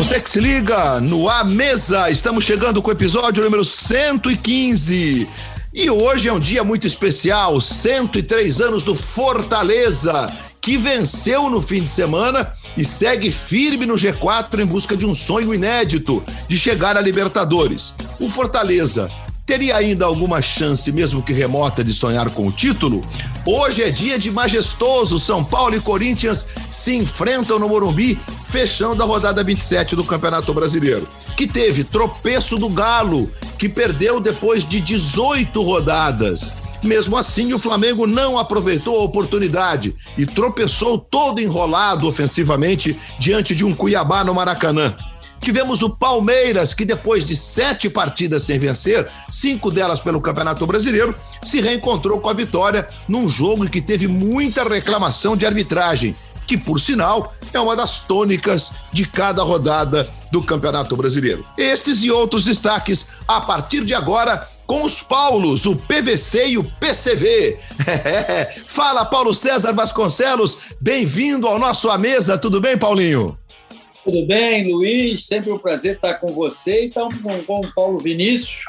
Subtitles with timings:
[0.00, 5.28] Você que se liga no A Mesa, estamos chegando com o episódio número 115.
[5.74, 11.82] E hoje é um dia muito especial, 103 anos do Fortaleza, que venceu no fim
[11.82, 16.96] de semana e segue firme no G4 em busca de um sonho inédito de chegar
[16.96, 17.94] à Libertadores.
[18.18, 19.10] O Fortaleza
[19.50, 23.04] teria ainda alguma chance, mesmo que remota, de sonhar com o título?
[23.44, 25.18] Hoje é dia de majestoso.
[25.18, 28.16] São Paulo e Corinthians se enfrentam no Morumbi,
[28.48, 31.04] fechando a rodada 27 do Campeonato Brasileiro,
[31.36, 36.54] que teve tropeço do Galo, que perdeu depois de 18 rodadas.
[36.80, 43.64] Mesmo assim, o Flamengo não aproveitou a oportunidade e tropeçou todo enrolado ofensivamente diante de
[43.64, 44.94] um Cuiabá no Maracanã.
[45.40, 51.16] Tivemos o Palmeiras, que depois de sete partidas sem vencer, cinco delas pelo Campeonato Brasileiro,
[51.42, 56.14] se reencontrou com a vitória num jogo que teve muita reclamação de arbitragem,
[56.46, 61.44] que, por sinal, é uma das tônicas de cada rodada do Campeonato Brasileiro.
[61.56, 66.64] Estes e outros destaques a partir de agora com os Paulos, o PVC e o
[66.64, 67.58] PCV.
[68.68, 73.39] Fala, Paulo César Vasconcelos, bem-vindo ao nosso A Mesa, tudo bem, Paulinho?
[74.02, 75.26] Tudo bem, Luiz?
[75.26, 78.64] Sempre um prazer estar com você e estar com, com o Paulo Vinícius,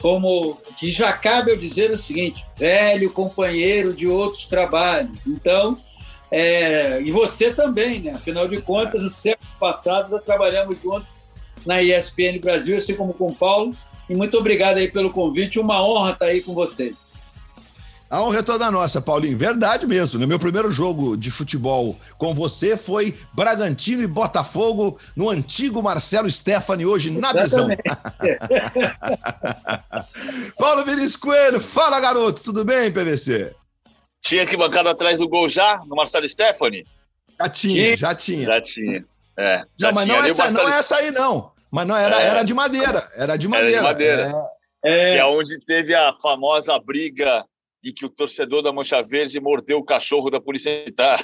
[0.00, 5.26] como que já cabe eu dizer o seguinte, velho companheiro de outros trabalhos.
[5.26, 5.78] Então,
[6.30, 8.12] é, e você também, né?
[8.12, 11.08] Afinal de contas, no século passado nós trabalhamos juntos
[11.66, 13.76] na ESPN Brasil, assim como com o Paulo.
[14.08, 16.94] E muito obrigado aí pelo convite, uma honra estar aí com vocês.
[18.12, 19.38] A honra é toda nossa, Paulinho.
[19.38, 20.20] Verdade mesmo.
[20.20, 26.30] No meu primeiro jogo de futebol com você foi Bragantino e Botafogo no antigo Marcelo
[26.30, 27.68] Stefani, hoje na visão.
[30.58, 33.54] Paulo Vinícius Coelho, fala garoto, tudo bem, PVC?
[34.20, 36.86] Tinha que bancada atrás do gol já, no Marcelo Stefani?
[37.40, 38.44] Já tinha, já tinha.
[38.44, 39.06] Já tinha.
[39.38, 40.18] É, já não, mas tinha.
[40.18, 40.68] não essa, Marcelo...
[40.68, 41.50] não é essa aí, não.
[41.70, 42.26] Mas não era, é.
[42.26, 43.10] era de madeira.
[43.16, 43.70] Era de madeira.
[43.70, 44.32] Era de madeira.
[44.84, 45.14] É.
[45.14, 47.42] Que é onde teve a famosa briga
[47.82, 51.22] e que o torcedor da Mancha Verde mordeu o cachorro da Polícia Militar.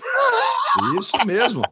[0.99, 1.63] Isso mesmo.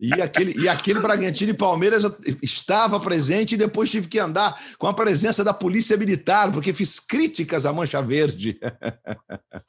[0.00, 2.04] E aquele, e aquele Bragantino e Palmeiras
[2.42, 6.98] estava presente e depois tive que andar com a presença da Polícia Militar, porque fiz
[6.98, 8.58] críticas à Mancha Verde.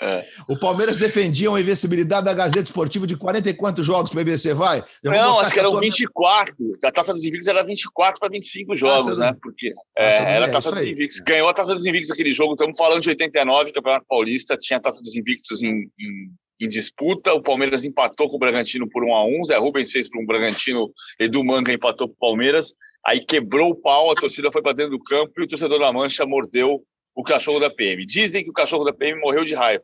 [0.02, 0.26] É.
[0.48, 4.84] O Palmeiras defendia uma invencibilidade da Gazeta Esportiva de 40 e quantos jogos, BBC, vai?
[5.04, 5.82] Não, acho que eram tua...
[5.82, 6.56] 24.
[6.84, 9.36] A Taça dos Invictos era 24 para 25 jogos, né?
[9.42, 11.20] Porque é, era a Taça dos Invictos.
[11.20, 14.82] Ganhou a Taça dos Invictos aquele jogo, estamos falando de 89, Campeonato Paulista, tinha a
[14.82, 17.34] Taça dos Invictos em, em em disputa.
[17.34, 20.26] O Palmeiras empatou com o Bragantino por 1 a 1 Zé Rubens fez para um
[20.26, 22.76] Bragantino, Edu Manga empatou para o Palmeiras.
[23.06, 25.92] Aí quebrou o pau, a torcida foi para dentro do campo e o torcedor da
[25.92, 26.84] Mancha mordeu
[27.16, 28.06] o cachorro da PM.
[28.06, 29.84] Dizem que o cachorro da PM morreu de raiva.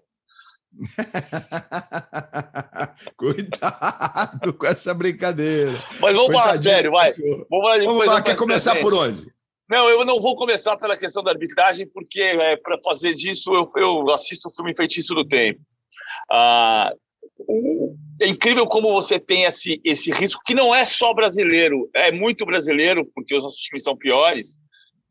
[3.17, 5.83] Cuidado com essa brincadeira.
[5.99, 7.11] Mas vamos falar sério, vai.
[7.49, 9.25] Vamos lá, vamos lá quer começar por onde?
[9.69, 13.67] Não, eu não vou começar pela questão da arbitragem, porque é, para fazer disso eu,
[13.75, 15.59] eu assisto o filme Feitiço do Tempo.
[16.31, 16.93] Ah,
[18.21, 22.45] é incrível como você tem esse, esse risco, que não é só brasileiro, é muito
[22.45, 24.57] brasileiro, porque os nossos times são piores,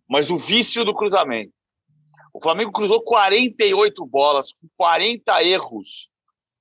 [0.09, 1.53] mas o vício do cruzamento.
[2.33, 6.11] O Flamengo cruzou 48 bolas, com 40 erros,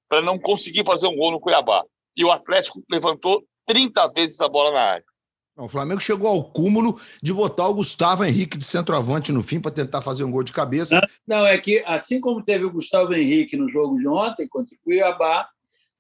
[0.08, 1.84] para não conseguir fazer um gol no Cuiabá.
[2.16, 5.06] E o Atlético levantou 30 vezes a bola na área.
[5.58, 9.72] O Flamengo chegou ao cúmulo de botar o Gustavo Henrique de centroavante no fim para
[9.72, 11.00] tentar fazer um gol de cabeça.
[11.26, 14.80] Não, é que assim como teve o Gustavo Henrique no jogo de ontem contra o
[14.84, 15.48] Cuiabá,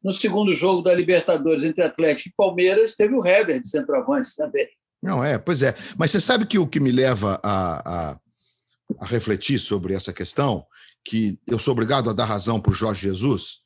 [0.03, 4.67] no segundo jogo da Libertadores entre Atlético e Palmeiras, teve o Heber de centroavante também.
[5.01, 5.73] Não, é, pois é.
[5.97, 8.19] Mas você sabe que o que me leva a, a,
[8.99, 10.65] a refletir sobre essa questão,
[11.03, 13.59] que eu sou obrigado a dar razão para o Jorge Jesus,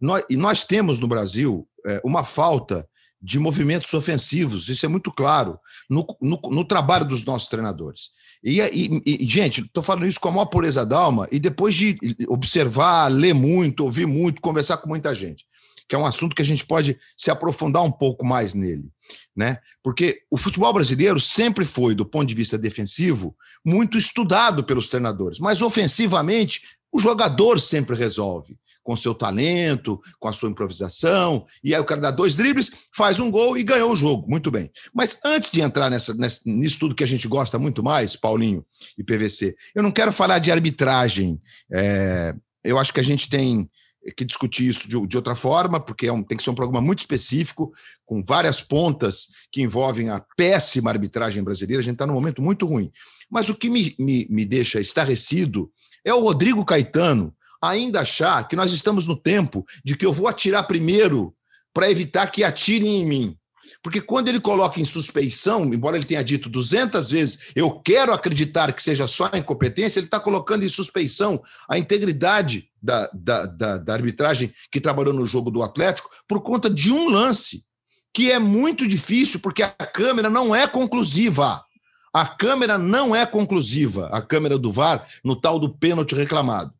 [0.00, 2.88] nós, e nós temos no Brasil é, uma falta
[3.24, 5.58] de movimentos ofensivos, isso é muito claro
[5.88, 8.10] no, no, no trabalho dos nossos treinadores.
[8.44, 11.74] E, e, e gente, estou falando isso com a maior pureza da alma, e depois
[11.74, 11.96] de
[12.28, 15.46] observar, ler muito, ouvir muito, conversar com muita gente,
[15.88, 18.90] que é um assunto que a gente pode se aprofundar um pouco mais nele,
[19.34, 19.56] né?
[19.82, 23.34] Porque o futebol brasileiro sempre foi, do ponto de vista defensivo,
[23.64, 26.60] muito estudado pelos treinadores, mas ofensivamente
[26.92, 32.02] o jogador sempre resolve com seu talento, com a sua improvisação, e aí o cara
[32.02, 34.28] dá dois dribles, faz um gol e ganhou o jogo.
[34.28, 34.70] Muito bem.
[34.94, 38.64] Mas antes de entrar nessa, nessa, nisso tudo que a gente gosta muito mais, Paulinho
[38.96, 41.40] e PVC, eu não quero falar de arbitragem.
[41.72, 43.68] É, eu acho que a gente tem
[44.16, 46.84] que discutir isso de, de outra forma, porque é um, tem que ser um programa
[46.84, 47.72] muito específico,
[48.04, 51.80] com várias pontas que envolvem a péssima arbitragem brasileira.
[51.80, 52.90] A gente está num momento muito ruim.
[53.30, 55.72] Mas o que me, me, me deixa estarrecido
[56.04, 57.34] é o Rodrigo Caetano,
[57.68, 61.34] ainda achar que nós estamos no tempo de que eu vou atirar primeiro
[61.72, 63.38] para evitar que atirem em mim.
[63.82, 68.72] Porque quando ele coloca em suspeição, embora ele tenha dito 200 vezes, eu quero acreditar
[68.72, 73.92] que seja só incompetência, ele está colocando em suspeição a integridade da, da, da, da
[73.92, 77.64] arbitragem que trabalhou no jogo do Atlético por conta de um lance,
[78.12, 81.62] que é muito difícil, porque a câmera não é conclusiva.
[82.12, 86.72] A câmera não é conclusiva, a câmera do VAR, no tal do pênalti reclamado,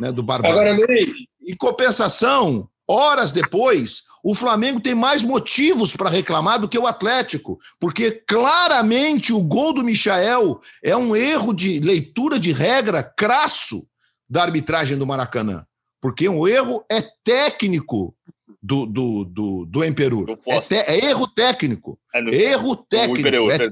[0.00, 0.52] né, do Barbado.
[0.52, 1.12] Agora, Luiz.
[1.46, 7.58] Em compensação, horas depois, o Flamengo tem mais motivos para reclamar do que o Atlético,
[7.78, 13.86] porque claramente o gol do Michael é um erro de leitura de regra crasso
[14.28, 15.64] da arbitragem do Maracanã.
[16.00, 18.14] Porque um erro é técnico
[18.62, 20.38] do, do, do, do Emperur.
[20.46, 21.98] É, te, é, erro técnico.
[22.14, 23.28] É erro técnico.
[23.50, 23.68] É,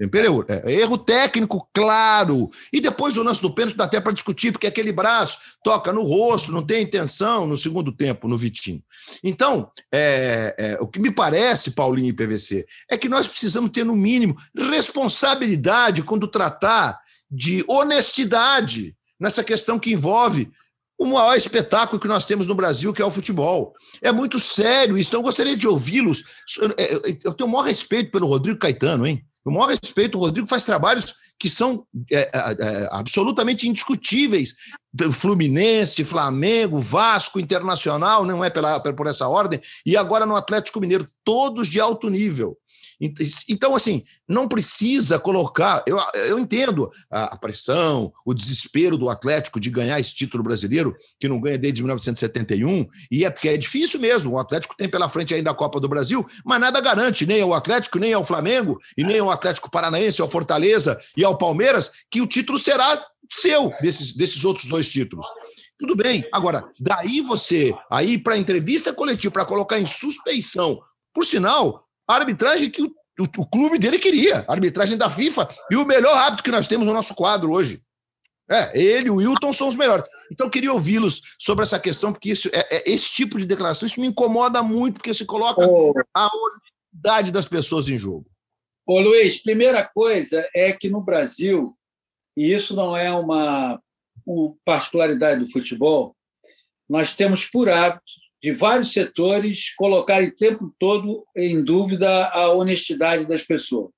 [0.00, 0.44] Imperiur.
[0.48, 2.50] É, erro técnico, claro.
[2.72, 6.02] E depois o lance do pênalti dá até para discutir, porque aquele braço toca no
[6.02, 8.82] rosto, não tem intenção no segundo tempo, no Vitinho.
[9.22, 13.84] Então, é, é, o que me parece, Paulinho e PVC, é que nós precisamos ter,
[13.84, 17.00] no mínimo, responsabilidade quando tratar
[17.30, 20.50] de honestidade nessa questão que envolve
[20.98, 23.74] o maior espetáculo que nós temos no Brasil, que é o futebol.
[24.00, 26.24] É muito sério isso, então eu gostaria de ouvi-los.
[27.24, 29.24] Eu tenho o maior respeito pelo Rodrigo Caetano, hein?
[29.44, 34.54] O maior respeito, o Rodrigo faz trabalhos que são é, é, é, absolutamente indiscutíveis.
[35.12, 41.08] Fluminense, Flamengo, Vasco, Internacional, não é pela, por essa ordem, e agora no Atlético Mineiro,
[41.24, 42.56] todos de alto nível.
[43.48, 45.82] Então, assim, não precisa colocar.
[45.86, 51.28] Eu, eu entendo a, pressão, o desespero do Atlético de ganhar esse título brasileiro, que
[51.28, 54.32] não ganha desde 1971, e é porque é difícil mesmo.
[54.32, 57.52] O Atlético tem pela frente ainda a Copa do Brasil, mas nada garante, nem ao
[57.52, 62.20] Atlético, nem ao Flamengo, e nem ao Atlético Paranaense, ao Fortaleza e ao Palmeiras, que
[62.20, 65.26] o título será seu desses, desses outros dois títulos.
[65.78, 66.24] Tudo bem.
[66.32, 70.78] Agora, daí você, aí para entrevista coletiva, para colocar em suspeição,
[71.12, 72.86] por sinal, a arbitragem que o,
[73.20, 76.66] o, o, clube dele queria, a arbitragem da FIFA, e o melhor árbitro que nós
[76.66, 77.82] temos no nosso quadro hoje.
[78.50, 80.04] É, ele e o Wilton são os melhores.
[80.30, 83.86] Então, eu queria ouvi-los sobre essa questão, porque isso, é, é, esse tipo de declaração
[83.86, 85.94] isso me incomoda muito, porque se coloca oh.
[86.14, 88.26] a honestidade das pessoas em jogo.
[88.86, 91.76] Ô, Luiz, primeira coisa é que no Brasil,
[92.36, 93.80] e isso não é uma,
[94.26, 96.16] uma particularidade do futebol,
[96.88, 103.24] nós temos por hábito de vários setores colocarem o tempo todo em dúvida a honestidade
[103.24, 103.92] das pessoas.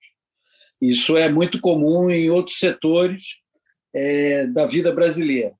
[0.80, 3.38] Isso é muito comum em outros setores
[3.94, 5.54] é, da vida brasileira.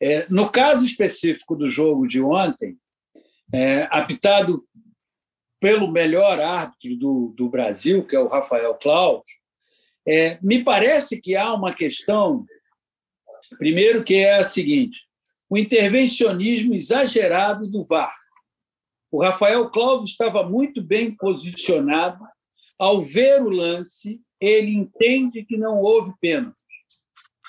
[0.00, 2.76] É, no caso específico do jogo de ontem,
[3.54, 4.66] é, apitado
[5.60, 9.36] pelo melhor árbitro do, do Brasil, que é o Rafael Cláudio,
[10.04, 12.44] é, me parece que há uma questão,
[13.58, 14.98] primeiro, que é a seguinte:
[15.52, 18.16] o intervencionismo exagerado do VAR.
[19.10, 22.24] O Rafael Cláudio estava muito bem posicionado.
[22.78, 26.56] Ao ver o lance, ele entende que não houve pênalti.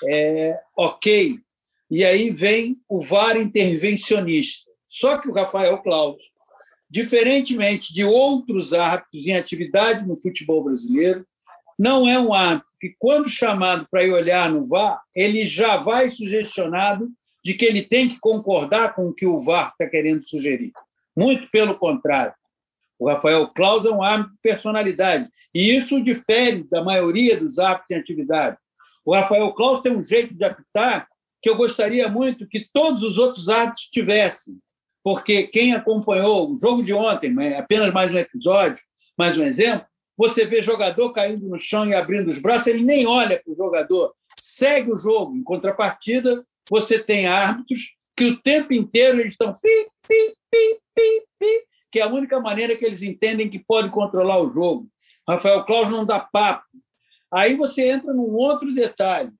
[0.06, 1.38] É, ok.
[1.90, 4.70] E aí vem o VAR intervencionista.
[4.86, 6.26] Só que o Rafael Cláudio,
[6.90, 11.26] diferentemente de outros árbitros em atividade no futebol brasileiro,
[11.78, 16.10] não é um árbitro que, quando chamado para ir olhar no VAR, ele já vai
[16.10, 17.10] sugestionado
[17.44, 20.72] de que ele tem que concordar com o que o VAR está querendo sugerir.
[21.16, 22.34] Muito pelo contrário.
[22.98, 27.90] O Rafael Claus é um árbitro de personalidade, e isso difere da maioria dos árbitros
[27.90, 28.56] em atividade.
[29.04, 31.08] O Rafael Claus tem um jeito de apitar
[31.42, 34.58] que eu gostaria muito que todos os outros árbitros tivessem,
[35.02, 38.82] porque quem acompanhou o jogo de ontem, apenas mais um episódio,
[39.18, 43.06] mais um exemplo, você vê jogador caindo no chão e abrindo os braços, ele nem
[43.06, 45.36] olha para o jogador, segue o jogo.
[45.36, 51.26] Em contrapartida, você tem árbitros que o tempo inteiro eles estão pi, pi, pi, pi,
[51.38, 54.88] pi, que é a única maneira que eles entendem que pode controlar o jogo.
[55.28, 56.64] Rafael Claus não dá papo.
[57.32, 59.32] Aí você entra num outro detalhe.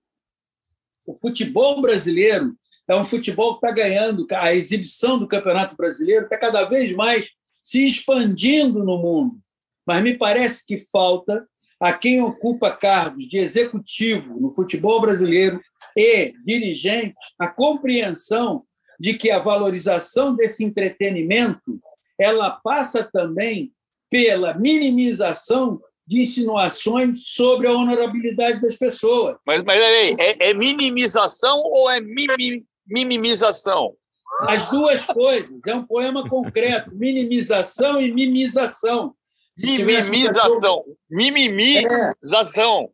[1.07, 2.57] O futebol brasileiro
[2.89, 7.27] é um futebol que está ganhando, a exibição do Campeonato Brasileiro está cada vez mais
[7.63, 9.39] se expandindo no mundo.
[9.87, 11.47] Mas me parece que falta
[11.81, 15.61] a quem ocupa cargos de executivo no futebol brasileiro
[15.97, 18.65] e dirigente a compreensão
[18.99, 21.81] de que a valorização desse entretenimento
[22.19, 23.73] ela passa também
[24.11, 29.37] pela minimização de insinuações sobre a honorabilidade das pessoas.
[29.47, 33.97] Mas, mas aí, é, é minimização ou é mimi, minimização?
[34.43, 35.59] As duas coisas.
[35.67, 39.15] É um poema concreto: minimização e mimização.
[39.59, 40.85] Mimimização.
[41.09, 42.91] Mimimização.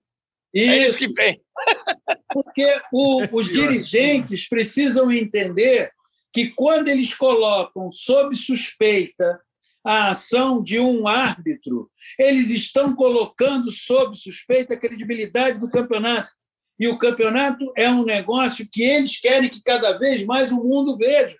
[0.54, 0.60] É.
[0.60, 1.40] é isso que vem.
[2.32, 5.92] Porque o, os dirigentes precisam entender
[6.32, 9.40] que quando eles colocam sob suspeita
[9.84, 16.30] a ação de um árbitro, eles estão colocando sob suspeita a credibilidade do campeonato.
[16.78, 20.96] E o campeonato é um negócio que eles querem que cada vez mais o mundo
[20.96, 21.36] veja.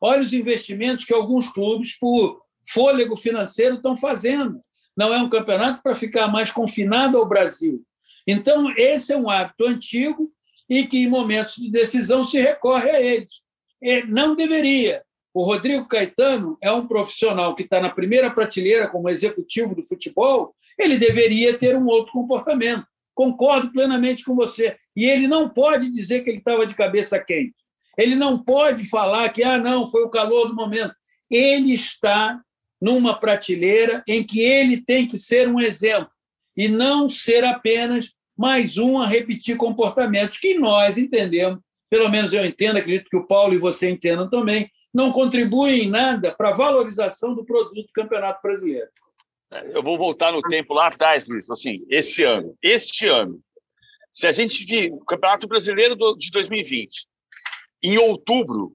[0.00, 4.60] Olha os investimentos que alguns clubes, por fôlego financeiro, estão fazendo.
[4.96, 7.82] Não é um campeonato para ficar mais confinado ao Brasil.
[8.26, 10.32] Então, esse é um hábito antigo
[10.68, 13.42] e que, em momentos de decisão, se recorre a eles.
[13.82, 15.02] E não deveria.
[15.32, 20.54] O Rodrigo Caetano é um profissional que está na primeira prateleira como executivo do futebol,
[20.78, 22.86] ele deveria ter um outro comportamento.
[23.12, 24.76] Concordo plenamente com você.
[24.96, 27.54] E ele não pode dizer que ele estava de cabeça quente.
[27.98, 30.94] Ele não pode falar que, ah, não, foi o calor do momento.
[31.30, 32.40] Ele está
[32.80, 36.10] numa prateleira em que ele tem que ser um exemplo
[36.56, 42.44] e não ser apenas mais um a repetir comportamentos que nós entendemos, pelo menos eu
[42.44, 46.54] entendo, acredito que o Paulo e você entendam também, não contribuem em nada para a
[46.54, 48.88] valorização do produto do Campeonato Brasileiro.
[49.72, 53.40] Eu vou voltar no tempo lá atrás, Luiz, assim, esse ano, este ano,
[54.10, 57.06] se a gente vir o Campeonato Brasileiro de 2020,
[57.82, 58.72] em outubro,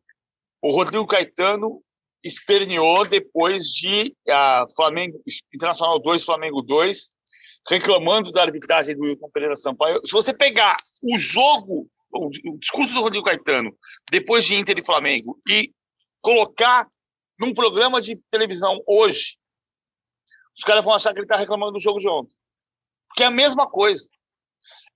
[0.61, 1.81] o Rodrigo Caetano
[2.23, 5.21] esperneou depois de a Flamengo
[5.53, 7.13] Internacional 2, Flamengo 2,
[7.69, 10.01] reclamando da arbitragem do Wilton Pereira Sampaio.
[10.03, 13.71] Se você pegar o jogo, o, discurso do Rodrigo Caetano,
[14.09, 15.71] depois de Inter e Flamengo, e
[16.19, 16.87] colocar
[17.39, 19.37] num programa de televisão hoje,
[20.57, 22.35] os caras vão achar que ele está reclamando do jogo de ontem.
[23.07, 24.07] Porque é a mesma coisa.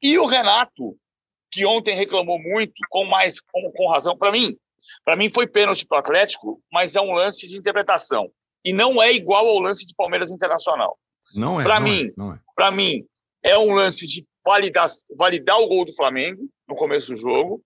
[0.01, 0.98] E o Renato,
[1.51, 4.58] que ontem reclamou muito, com mais com, com razão, para mim,
[5.06, 8.30] para mim foi pênalti para o Atlético, mas é um lance de interpretação.
[8.65, 10.98] E não é igual ao lance de Palmeiras Internacional.
[11.34, 11.63] Não é.
[11.63, 12.39] Para mim, é, é.
[12.55, 13.05] Para mim
[13.43, 17.63] é um lance de validar, validar o gol do Flamengo no começo do jogo.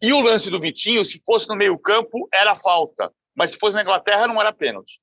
[0.00, 3.12] E o lance do Vitinho, se fosse no meio-campo, era falta.
[3.34, 5.00] Mas se fosse na Inglaterra, não era pênalti.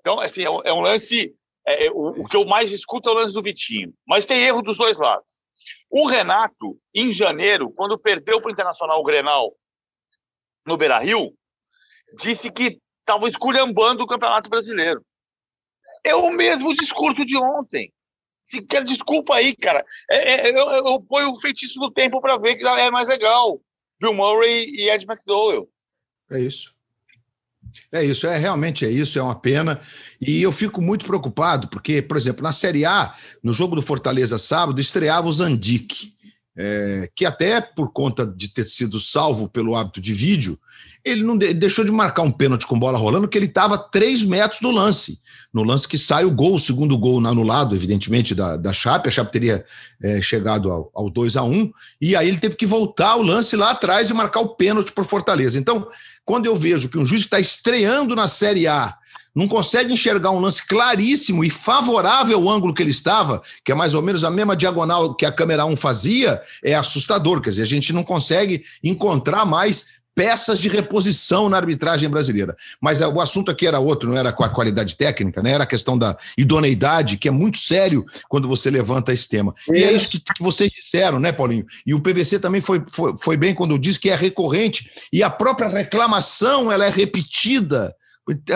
[0.00, 1.34] Então, assim, é um, é lance.
[1.66, 3.94] É, é, o, o, que eu mais discuto é o lance do Vitinho.
[4.06, 5.38] Mas tem erro dos dois lados.
[5.90, 9.54] O Renato, em janeiro, quando perdeu para o Internacional o Grenal
[10.66, 11.34] no Beira Rio,
[12.18, 15.04] disse que estava esculhambando o Campeonato Brasileiro.
[16.04, 17.92] É o mesmo discurso de ontem.
[18.44, 19.84] Se quer desculpa aí, cara.
[20.10, 23.60] É, é, eu, eu ponho o feitiço do tempo para ver que é mais legal.
[24.00, 25.68] Bill Murray e Ed McDowell.
[26.30, 26.74] É isso.
[27.90, 29.80] É isso, é realmente é isso, é uma pena.
[30.20, 34.38] E eu fico muito preocupado, porque, por exemplo, na Série A, no jogo do Fortaleza
[34.38, 36.14] sábado, estreava o Zandic
[36.56, 40.58] é, que até por conta de ter sido salvo pelo hábito de vídeo,
[41.04, 43.78] ele não de, deixou de marcar um pênalti com bola rolando, que ele estava a
[43.78, 45.20] três metros do lance.
[45.52, 49.08] No lance que sai o gol, o segundo gol anulado, evidentemente, da, da Chape.
[49.08, 49.64] A Chape teria
[50.02, 51.70] é, chegado ao, ao 2 a 1
[52.00, 55.04] e aí ele teve que voltar o lance lá atrás e marcar o pênalti por
[55.04, 55.58] Fortaleza.
[55.58, 55.86] Então,
[56.24, 58.96] quando eu vejo que um juiz está estreando na Série A
[59.34, 63.74] não consegue enxergar um lance claríssimo e favorável ao ângulo que ele estava, que é
[63.74, 67.40] mais ou menos a mesma diagonal que a câmera 1 fazia, é assustador.
[67.40, 72.56] Quer dizer, a gente não consegue encontrar mais peças de reposição na arbitragem brasileira.
[72.80, 75.52] Mas o assunto aqui era outro, não era com a qualidade técnica, né?
[75.52, 79.54] era a questão da idoneidade, que é muito sério quando você levanta esse tema.
[79.72, 81.66] E é isso que, que vocês disseram, né, Paulinho?
[81.86, 85.30] E o PVC também foi, foi, foi bem quando disse que é recorrente, e a
[85.30, 87.94] própria reclamação ela é repetida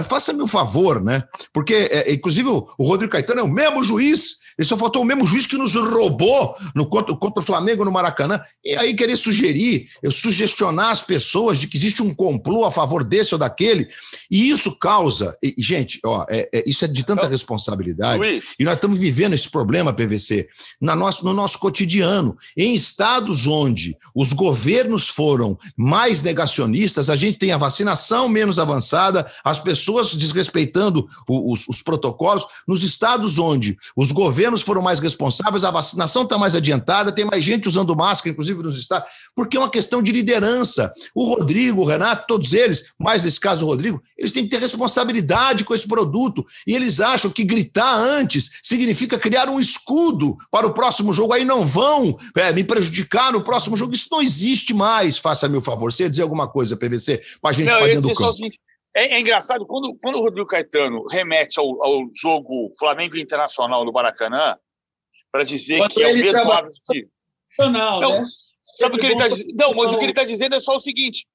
[0.08, 1.24] Faça-me um favor, né?
[1.52, 5.24] Porque, é, inclusive, o Rodrigo Caetano é o mesmo juiz ele só faltou o mesmo
[5.24, 8.40] juiz que nos roubou no contra, contra o Flamengo no Maracanã.
[8.64, 13.04] E aí querer sugerir, eu sugestionar as pessoas de que existe um complô a favor
[13.04, 13.88] desse ou daquele.
[14.28, 15.36] E isso causa.
[15.40, 18.18] E, gente, ó, é, é, isso é de tanta responsabilidade.
[18.18, 18.44] Luiz.
[18.58, 20.48] E nós estamos vivendo esse problema, PVC,
[20.80, 22.36] na nosso, no nosso cotidiano.
[22.56, 29.30] Em estados onde os governos foram mais negacionistas, a gente tem a vacinação menos avançada,
[29.44, 32.44] as pessoas desrespeitando os, os protocolos.
[32.66, 37.24] Nos estados onde os governos governos foram mais responsáveis, a vacinação está mais adiantada, tem
[37.24, 40.92] mais gente usando máscara, inclusive nos estados, porque é uma questão de liderança.
[41.14, 44.60] O Rodrigo, o Renato, todos eles, mais nesse caso o Rodrigo, eles têm que ter
[44.60, 46.44] responsabilidade com esse produto.
[46.66, 51.32] E eles acham que gritar antes significa criar um escudo para o próximo jogo.
[51.32, 53.94] Aí não vão é, me prejudicar no próximo jogo.
[53.94, 55.18] Isso não existe mais.
[55.18, 55.92] Faça-me o favor.
[55.92, 58.36] Você ia dizer alguma coisa, PVC, para a gente não, dentro do campo.
[58.98, 63.92] É, é, engraçado, quando, quando o Rodrigo Caetano remete ao, ao jogo Flamengo Internacional no
[63.92, 64.58] Maracanã,
[65.30, 67.08] para dizer quando que é o mesmo árbitro que.
[67.60, 68.24] Não, né?
[68.64, 69.54] Sabe o que ele está dizendo?
[69.56, 71.28] Não, mas o que ele está dizendo é só o seguinte: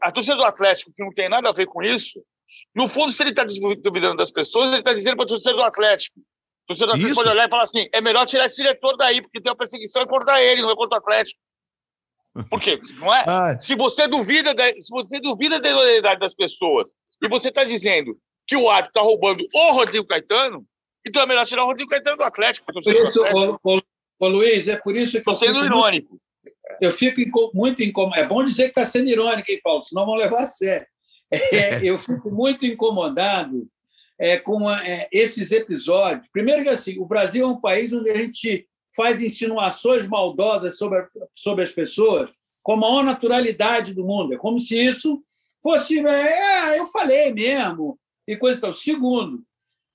[0.00, 2.22] a torcida do Atlético, que não tem nada a ver com isso,
[2.72, 5.62] no fundo, se ele está duvidando das pessoas, ele está dizendo para a torcida do
[5.64, 6.20] Atlético.
[6.20, 9.20] A torcida do Atlético pode olhar e falar assim: é melhor tirar esse diretor daí,
[9.20, 11.40] porque tem uma perseguição e cortar ele, não é contra o Atlético.
[12.48, 12.80] Por quê?
[13.00, 13.24] Não é?
[13.60, 18.18] Se você duvida da, se você duvida da idoneidade das pessoas e você está dizendo
[18.46, 20.66] que o árbitro está roubando o Rodrigo Caetano,
[21.06, 22.72] então é melhor tirar o Rodrigo Caetano do Atlético.
[22.72, 23.60] Por isso, Atlético.
[23.64, 23.80] Ô,
[24.18, 25.18] ô, Luiz, é por isso que.
[25.18, 26.10] Estou sendo irônico.
[26.10, 26.22] Muito,
[26.80, 28.22] eu fico muito incomodado.
[28.22, 29.82] É bom dizer que está sendo irônico, hein, Paulo?
[29.82, 30.86] Senão vão levar a sério.
[31.30, 33.68] É, eu fico muito incomodado
[34.18, 36.26] é, com a, é, esses episódios.
[36.32, 40.98] Primeiro que assim, o Brasil é um país onde a gente faz insinuações maldosas sobre,
[40.98, 42.28] a, sobre as pessoas
[42.62, 44.34] com a maior naturalidade do mundo.
[44.34, 45.22] É como se isso
[45.62, 45.98] fosse.
[45.98, 48.74] É, eu falei mesmo, e coisa e tal.
[48.74, 49.42] Segundo,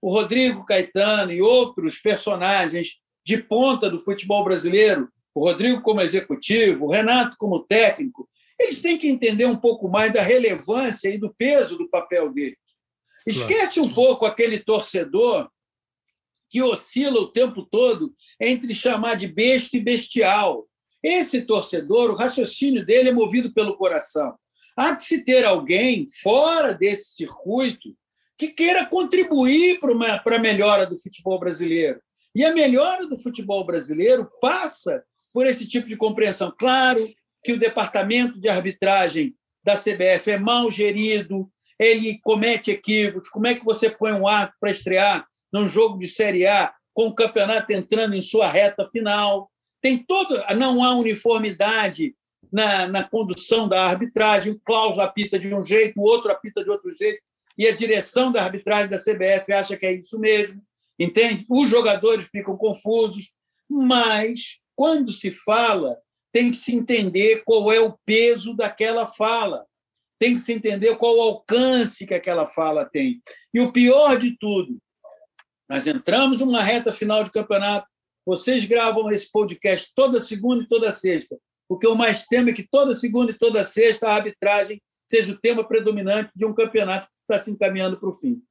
[0.01, 6.86] o Rodrigo Caetano e outros personagens de ponta do futebol brasileiro, o Rodrigo como executivo,
[6.86, 8.29] o Renato como técnico,
[8.60, 12.57] eles têm que entender um pouco mais da relevância e do peso do papel deles.
[13.25, 15.50] Esquece um pouco aquele torcedor
[16.50, 20.67] que oscila o tempo todo entre chamar de besta e bestial.
[21.01, 24.38] Esse torcedor, o raciocínio dele é movido pelo coração.
[24.75, 27.96] Há que se ter alguém fora desse circuito
[28.38, 32.01] que queira contribuir para a melhora do futebol brasileiro.
[32.36, 35.03] E a melhora do futebol brasileiro passa
[35.34, 36.53] por esse tipo de compreensão.
[36.58, 37.08] Claro
[37.44, 43.29] que o departamento de arbitragem da CBF é mal gerido, ele comete equívocos.
[43.29, 47.08] Como é que você põe um arco para estrear num jogo de Série A com
[47.08, 49.50] o campeonato entrando em sua reta final?
[49.82, 52.15] Tem todo, não há uniformidade
[52.52, 54.54] na, na condução da arbitragem.
[54.54, 57.22] O Klaus apita de um jeito, o outro apita de outro jeito,
[57.58, 60.62] e a direção da arbitragem da CBF acha que é isso mesmo,
[61.00, 61.46] entende?
[61.50, 63.32] Os jogadores ficam confusos,
[63.70, 65.98] mas quando se fala,
[66.32, 69.66] tem que se entender qual é o peso daquela fala
[70.20, 73.22] tem que se entender qual o alcance que aquela fala tem.
[73.54, 74.78] E o pior de tudo,
[75.70, 77.92] nós entramos numa reta final de campeonato,
[78.25, 81.38] vocês gravam esse podcast toda segunda e toda sexta.
[81.67, 85.31] O que eu mais temo é que toda segunda e toda sexta a arbitragem seja
[85.31, 88.41] o tema predominante de um campeonato que está se encaminhando para o fim.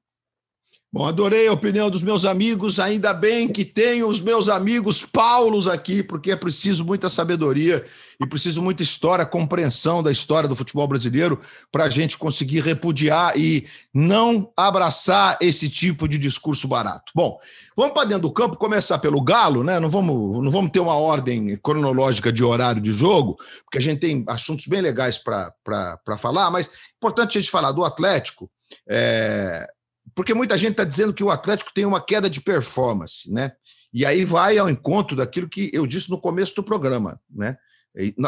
[0.95, 2.79] Bom, adorei a opinião dos meus amigos.
[2.79, 7.85] Ainda bem que tenho os meus amigos Paulos aqui, porque é preciso muita sabedoria
[8.21, 11.41] e preciso muita história, compreensão da história do futebol brasileiro
[11.73, 17.11] para a gente conseguir repudiar e não abraçar esse tipo de discurso barato.
[17.13, 17.41] Bom,
[17.77, 19.81] vamos para dentro do campo, começar pelo Galo, né?
[19.81, 23.99] Não vamos, não vamos ter uma ordem cronológica de horário de jogo, porque a gente
[23.99, 28.49] tem assuntos bem legais para falar, mas é importante a gente falar do Atlético.
[28.89, 29.67] É,
[30.15, 33.53] porque muita gente está dizendo que o Atlético tem uma queda de performance, né?
[33.93, 37.57] E aí vai ao encontro daquilo que eu disse no começo do programa, né?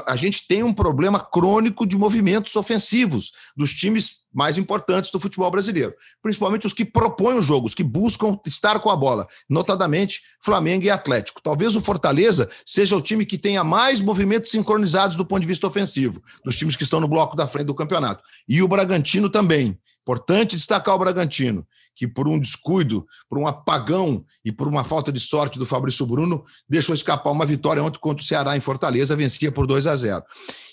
[0.07, 5.51] A gente tem um problema crônico de movimentos ofensivos dos times mais importantes do futebol
[5.51, 10.91] brasileiro, principalmente os que propõem os que buscam estar com a bola, notadamente Flamengo e
[10.91, 11.43] Atlético.
[11.43, 15.67] Talvez o Fortaleza seja o time que tenha mais movimentos sincronizados do ponto de vista
[15.67, 18.23] ofensivo, dos times que estão no bloco da frente do campeonato.
[18.49, 19.77] E o Bragantino também.
[20.07, 21.67] Importante destacar o Bragantino,
[21.97, 26.07] que por um descuido, por um apagão e por uma falta de sorte do Fabrício
[26.07, 29.97] Bruno, deixou escapar uma vitória ontem contra o Ceará em Fortaleza, vencia por 2 a
[29.97, 30.23] 0.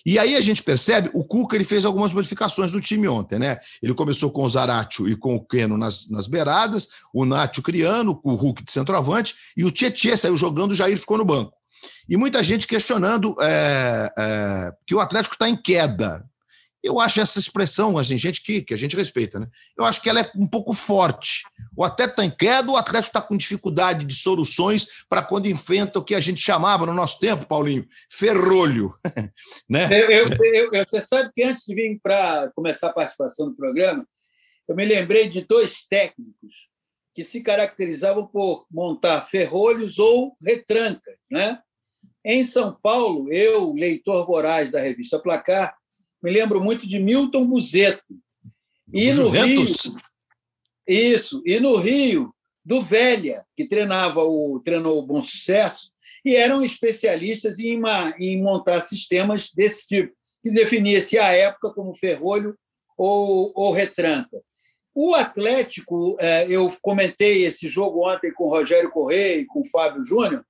[0.05, 3.57] E aí a gente percebe, o Cuca ele fez algumas modificações no time ontem, né?
[3.81, 8.19] Ele começou com o Zaratio e com o Keno nas, nas beiradas, o Nátio criando,
[8.23, 11.57] o Hulk de centroavante, e o Tietchan saiu jogando, o Jair ficou no banco.
[12.07, 16.23] E muita gente questionando é, é, que o Atlético está em queda.
[16.83, 19.47] Eu acho essa expressão, assim, gente que, que a gente respeita, né?
[19.77, 21.43] Eu acho que ela é um pouco forte.
[21.75, 25.97] O atleta está em queda, o atleta está com dificuldade de soluções para quando enfrenta
[25.97, 28.93] o que a gente chamava no nosso tempo, Paulinho, ferrolho.
[29.69, 29.87] né?
[29.91, 34.05] Eu, eu, eu, você sabe que antes de vir para começar a participação do programa,
[34.67, 36.67] eu me lembrei de dois técnicos
[37.13, 41.15] que se caracterizavam por montar ferrolhos ou retrancas.
[41.29, 41.59] Né?
[42.25, 45.75] Em São Paulo, eu, leitor voraz da revista Placar,
[46.23, 48.03] me lembro muito de Milton Museto.
[48.91, 49.85] E no Juventus?
[49.85, 49.97] Rio,
[50.87, 52.33] isso, e no Rio,
[52.63, 55.91] do Velha, que treinava o treinou o Bom Sucesso,
[56.23, 61.95] e eram especialistas em, uma, em montar sistemas desse tipo, que definia-se a época como
[61.95, 62.57] ferrolho
[62.97, 64.41] ou, ou retranca.
[64.95, 69.67] O Atlético, é, eu comentei esse jogo ontem com o Rogério Correia e com o
[69.67, 70.45] Fábio Júnior.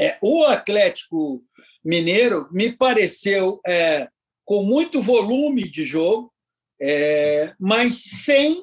[0.00, 1.42] É, o Atlético
[1.84, 4.08] Mineiro me pareceu é,
[4.44, 6.32] com muito volume de jogo,
[6.80, 8.62] é, mas sem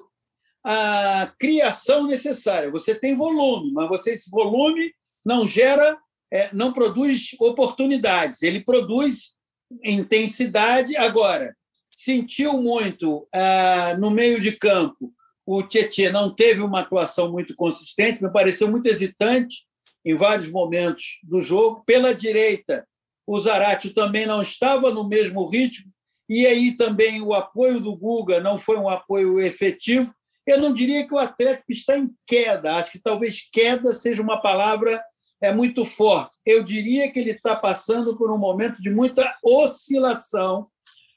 [0.63, 2.69] a criação necessária.
[2.71, 4.93] Você tem volume, mas você esse volume
[5.25, 5.97] não gera,
[6.31, 8.43] é, não produz oportunidades.
[8.43, 9.35] Ele produz
[9.83, 10.95] intensidade.
[10.97, 11.55] Agora,
[11.89, 15.13] sentiu muito ah, no meio de campo.
[15.45, 19.65] O Tietchan não teve uma atuação muito consistente, me pareceu muito hesitante
[20.05, 21.83] em vários momentos do jogo.
[21.85, 22.87] Pela direita,
[23.33, 25.89] o Zaratio também não estava no mesmo ritmo,
[26.27, 30.13] e aí também o apoio do Guga não foi um apoio efetivo.
[30.45, 34.41] Eu não diria que o Atlético está em queda, acho que talvez queda seja uma
[34.41, 35.01] palavra
[35.41, 36.35] é muito forte.
[36.45, 40.67] Eu diria que ele está passando por um momento de muita oscilação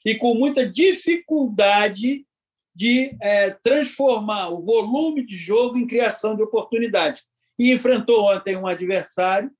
[0.05, 2.25] e com muita dificuldade
[2.73, 7.23] de é, transformar o volume de jogo em criação de oportunidades.
[7.59, 9.51] E enfrentou ontem um adversário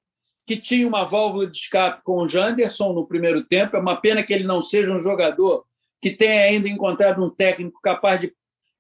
[0.45, 3.75] que tinha uma válvula de escape com o Janderson no primeiro tempo.
[3.75, 5.65] É uma pena que ele não seja um jogador
[6.01, 8.33] que tenha ainda encontrado um técnico capaz de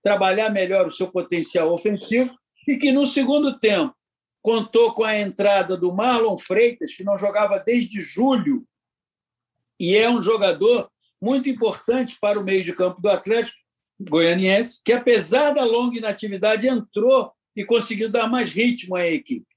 [0.03, 2.31] trabalhar melhor o seu potencial ofensivo
[2.67, 3.95] e que no segundo tempo
[4.41, 8.63] contou com a entrada do Marlon Freitas, que não jogava desde julho
[9.79, 10.89] e é um jogador
[11.21, 13.57] muito importante para o meio de campo do Atlético
[13.99, 19.47] Goianiense, que apesar da longa inatividade entrou e conseguiu dar mais ritmo à equipe.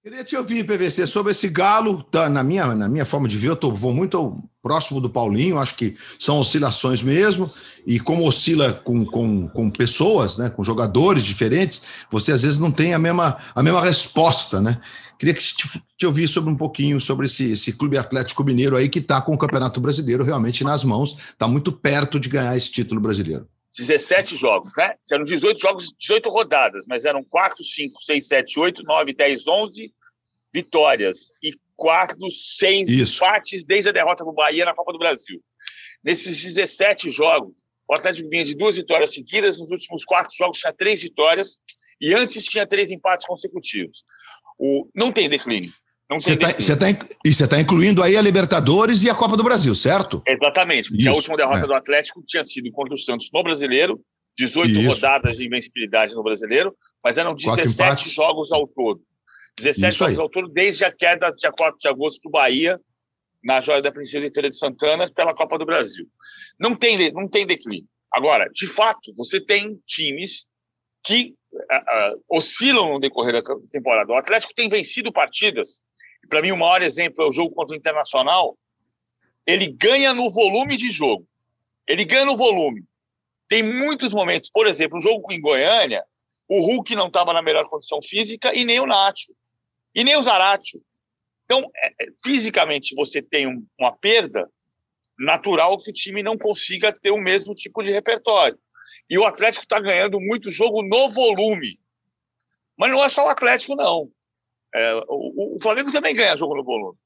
[0.00, 2.04] Queria te ouvir, PVC, sobre esse Galo.
[2.04, 5.58] Tá, na, minha, na minha forma de ver, eu tô, vou muito próximo do Paulinho,
[5.58, 7.50] acho que são oscilações mesmo.
[7.84, 12.70] E como oscila com, com, com pessoas, né, com jogadores diferentes, você às vezes não
[12.70, 14.60] tem a mesma, a mesma resposta.
[14.60, 14.80] Né?
[15.18, 18.88] Queria que te, te ouvir sobre um pouquinho sobre esse, esse Clube Atlético Mineiro aí
[18.88, 22.70] que está com o Campeonato Brasileiro realmente nas mãos, está muito perto de ganhar esse
[22.70, 23.48] título brasileiro.
[23.76, 24.94] 17 jogos, né?
[25.10, 29.94] Eram 18 jogos, 18 rodadas, mas eram 4, 5, 6, 7, 8, 9, 10, 11
[30.52, 33.24] vitórias e quatro, seis Isso.
[33.24, 35.40] empates desde a derrota para o Bahia na Copa do Brasil.
[36.02, 40.72] Nesses 17 jogos, o Atlético vinha de duas vitórias seguidas, nos últimos quatro jogos tinha
[40.72, 41.60] três vitórias
[42.00, 44.04] e antes tinha três empates consecutivos.
[44.58, 45.72] O, não tem declínio.
[46.10, 49.74] Você tá, tá, e você está incluindo aí a Libertadores e a Copa do Brasil,
[49.74, 50.22] certo?
[50.26, 51.66] Exatamente, porque Isso, a última derrota é.
[51.66, 54.00] do Atlético tinha sido contra o Santos no Brasileiro,
[54.38, 54.88] 18 Isso.
[54.88, 59.02] rodadas de invencibilidade no Brasileiro, mas eram 17 jogos ao todo.
[59.58, 62.80] 17 jogos ao todo, desde a queda dia 4 de agosto do Bahia,
[63.44, 66.06] na Joia da Princesa em Feira de Santana, pela Copa do Brasil.
[66.58, 67.86] Não tem, não tem declínio.
[68.12, 70.46] Agora, de fato, você tem times
[71.04, 74.10] que uh, uh, oscilam no decorrer da temporada.
[74.10, 75.80] O Atlético tem vencido partidas.
[76.28, 78.56] Para mim, o maior exemplo é o jogo contra o Internacional.
[79.46, 81.26] Ele ganha no volume de jogo.
[81.86, 82.84] Ele ganha no volume.
[83.48, 86.04] Tem muitos momentos, por exemplo, o jogo em Goiânia,
[86.46, 89.32] o Hulk não estava na melhor condição física e nem o Nacho
[89.94, 90.82] e nem o Zaratio.
[91.44, 94.50] Então, é, é, fisicamente, você tem um, uma perda
[95.18, 98.58] natural que o time não consiga ter o mesmo tipo de repertório.
[99.08, 101.80] E o Atlético está ganhando muito jogo no volume.
[102.76, 104.10] Mas não é só o Atlético, não.
[104.74, 106.96] É, o, o, Flamengo também ganha jogo no volume.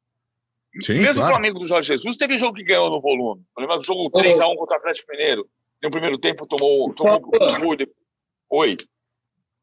[0.80, 1.26] Sim, Mesmo claro.
[1.26, 3.42] o Flamengo do Jorge Jesus teve jogo que ganhou no volume.
[3.58, 5.48] Lembra do jogo 3x1 contra o Atlético Mineiro?
[5.82, 7.76] No primeiro tempo tomou, tomou gol.
[8.50, 8.76] Oi.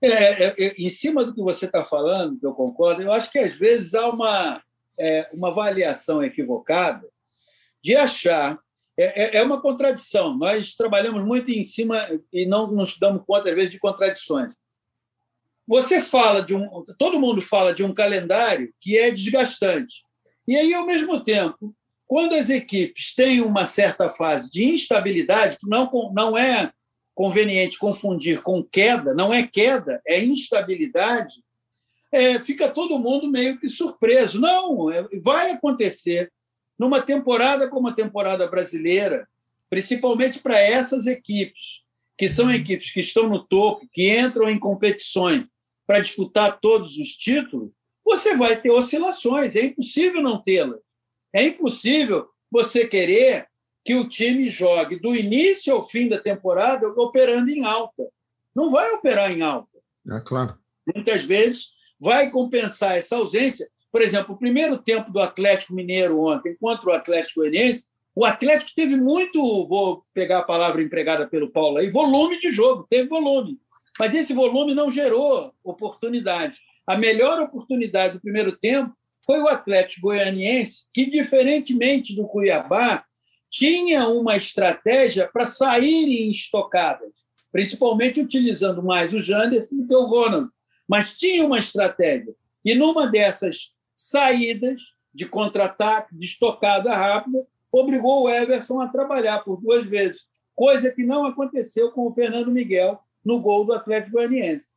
[0.02, 3.32] É, é, é, em cima do que você está falando, que eu concordo, eu acho
[3.32, 4.64] que às vezes há uma,
[5.00, 7.08] é, uma avaliação equivocada
[7.84, 8.60] de achar.
[8.98, 10.38] É, é, é, uma contradição.
[10.38, 14.54] Nós trabalhamos muito em cima e não nos damos conta, às vezes, de contradições.
[15.70, 16.68] Você fala de um.
[16.98, 20.02] Todo mundo fala de um calendário que é desgastante.
[20.48, 21.76] E aí, ao mesmo tempo,
[22.08, 26.72] quando as equipes têm uma certa fase de instabilidade, que não, não é
[27.14, 31.36] conveniente confundir com queda, não é queda, é instabilidade,
[32.12, 34.42] é, fica todo mundo meio que surpreso.
[34.42, 36.32] Não, é, vai acontecer
[36.80, 39.28] numa temporada como a temporada brasileira,
[39.70, 41.84] principalmente para essas equipes,
[42.18, 45.46] que são equipes que estão no topo, que entram em competições
[45.90, 47.72] para disputar todos os títulos,
[48.06, 50.80] você vai ter oscilações, é impossível não tê-las.
[51.34, 53.48] É impossível você querer
[53.84, 58.04] que o time jogue do início ao fim da temporada operando em alta.
[58.54, 59.80] Não vai operar em alta.
[60.12, 60.60] É claro.
[60.94, 63.68] Muitas vezes vai compensar essa ausência.
[63.92, 68.70] Por exemplo, o primeiro tempo do Atlético Mineiro ontem contra o Atlético Goianiense, o Atlético
[68.76, 73.60] teve muito, vou pegar a palavra empregada pelo Paulo aí, volume de jogo, teve volume.
[74.00, 76.60] Mas esse volume não gerou oportunidade.
[76.88, 83.04] A melhor oportunidade do primeiro tempo foi o Atlético Goianiense, que, diferentemente do Cuiabá,
[83.52, 87.12] tinha uma estratégia para sair em estocadas,
[87.52, 90.50] principalmente utilizando mais o Janderson do que o Ronald,
[90.88, 92.34] mas tinha uma estratégia.
[92.64, 94.82] E numa dessas saídas
[95.14, 100.22] de contra-ataque, de estocada rápida, obrigou o Everson a trabalhar por duas vezes,
[100.56, 104.68] coisa que não aconteceu com o Fernando Miguel no gol do Atlético Goianiense.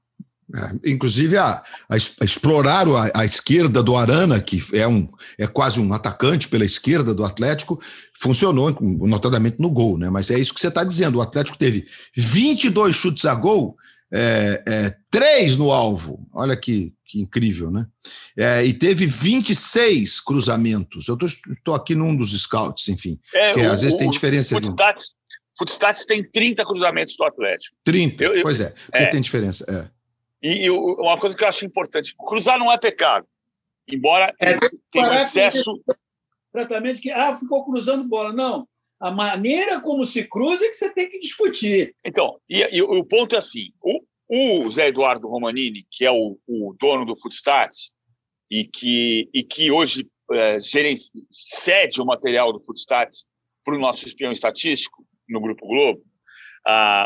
[0.55, 5.47] É, inclusive, a, a, a explorar a, a, esquerda do Arana, que é, um, é
[5.47, 7.81] quase um atacante pela esquerda do Atlético,
[8.15, 10.11] funcionou, notadamente no gol, né?
[10.11, 11.19] Mas é isso que você está dizendo.
[11.19, 13.77] O Atlético teve 22 chutes a gol,
[14.13, 16.29] é, é, três no alvo.
[16.35, 17.87] Olha que, que incrível, né?
[18.37, 21.09] É, e teve 26 cruzamentos.
[21.09, 23.19] Eu estou aqui num dos scouts, enfim.
[23.35, 24.55] É, que o, às vezes tem diferença.
[24.55, 24.75] O, o,
[25.59, 27.77] Footstats tem 30 cruzamentos do Atlético.
[27.85, 29.65] 30, eu, eu, pois é, porque é, tem diferença.
[29.69, 29.91] É.
[30.47, 33.27] E, e, uma coisa que eu acho importante, cruzar não é pecado,
[33.89, 34.59] embora é,
[34.91, 35.81] tenha um excesso...
[36.53, 38.31] Tratamento que, ah, ficou cruzando bola.
[38.31, 38.69] Não,
[39.01, 41.95] a maneira como se cruza é que você tem que discutir.
[42.05, 46.39] Então, e, e o ponto é assim, o, o Zé Eduardo Romanini, que é o,
[46.47, 47.95] o dono do Footstats,
[48.51, 53.25] e que, e que hoje é, cede o material do Footstats
[53.65, 56.03] para o nosso espião estatístico no Grupo Globo,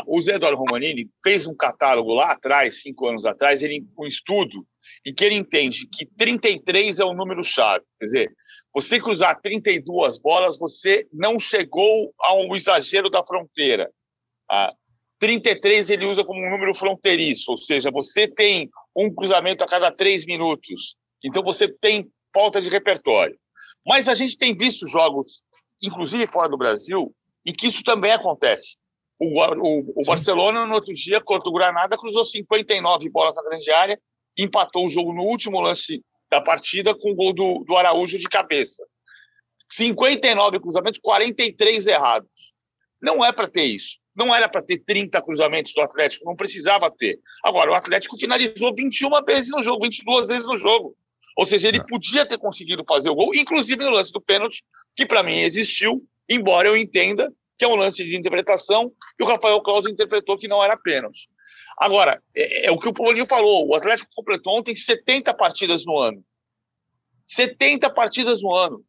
[0.07, 4.65] o Zé Eduardo Romanini fez um catálogo lá atrás, cinco anos atrás, ele, um estudo
[5.05, 7.83] em que ele entende que 33 é o número-chave.
[7.99, 8.33] Quer dizer,
[8.73, 13.91] você cruzar 32 bolas, você não chegou ao exagero da fronteira.
[14.49, 14.73] Ah,
[15.19, 19.91] 33 ele usa como um número fronteiriço, ou seja, você tem um cruzamento a cada
[19.91, 20.95] três minutos.
[21.23, 23.37] Então você tem falta de repertório.
[23.85, 25.41] Mas a gente tem visto jogos,
[25.81, 27.13] inclusive fora do Brasil,
[27.47, 28.77] em que isso também acontece.
[29.17, 33.71] O, o, o Barcelona, no outro dia, contra o Granada, cruzou 59 bolas na grande
[33.71, 33.99] área,
[34.37, 38.27] empatou o jogo no último lance da partida com o gol do, do Araújo de
[38.27, 38.85] cabeça.
[39.71, 42.29] 59 cruzamentos, 43 errados.
[43.01, 43.99] Não é para ter isso.
[44.13, 47.17] Não era para ter 30 cruzamentos do Atlético, não precisava ter.
[47.45, 50.95] Agora, o Atlético finalizou 21 vezes no jogo, 22 vezes no jogo.
[51.37, 51.85] Ou seja, ele é.
[51.87, 54.63] podia ter conseguido fazer o gol, inclusive no lance do pênalti,
[54.95, 59.27] que para mim existiu, embora eu entenda que é um lance de interpretação e o
[59.27, 61.29] Rafael Claus interpretou que não era pênalti.
[61.77, 65.97] Agora, é, é, o que o Paulinho falou: o Atlético completou ontem 70 partidas no
[65.97, 66.23] ano.
[67.25, 68.83] 70 partidas no ano.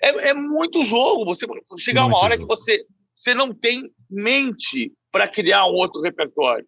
[0.00, 1.24] É, é muito jogo.
[1.24, 1.46] Você
[1.78, 2.46] chegar muito uma hora jogo.
[2.46, 6.66] que você, você não tem mente para criar um outro repertório.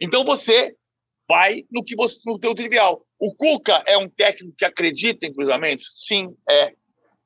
[0.00, 0.74] Então você
[1.28, 3.04] vai no que você no teu trivial.
[3.18, 5.94] O Cuca é um técnico que acredita em cruzamentos?
[6.06, 6.72] Sim, é.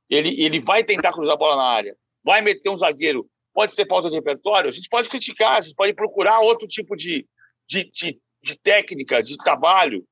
[0.08, 3.26] Ele, ele vai tentar cruzar a bola na área, vai meter um zagueiro.
[3.54, 4.70] Pode ser falta de repertório?
[4.70, 7.26] A gente pode criticar, a gente pode procurar outro tipo de,
[7.68, 10.04] de, de, de técnica, de trabalho.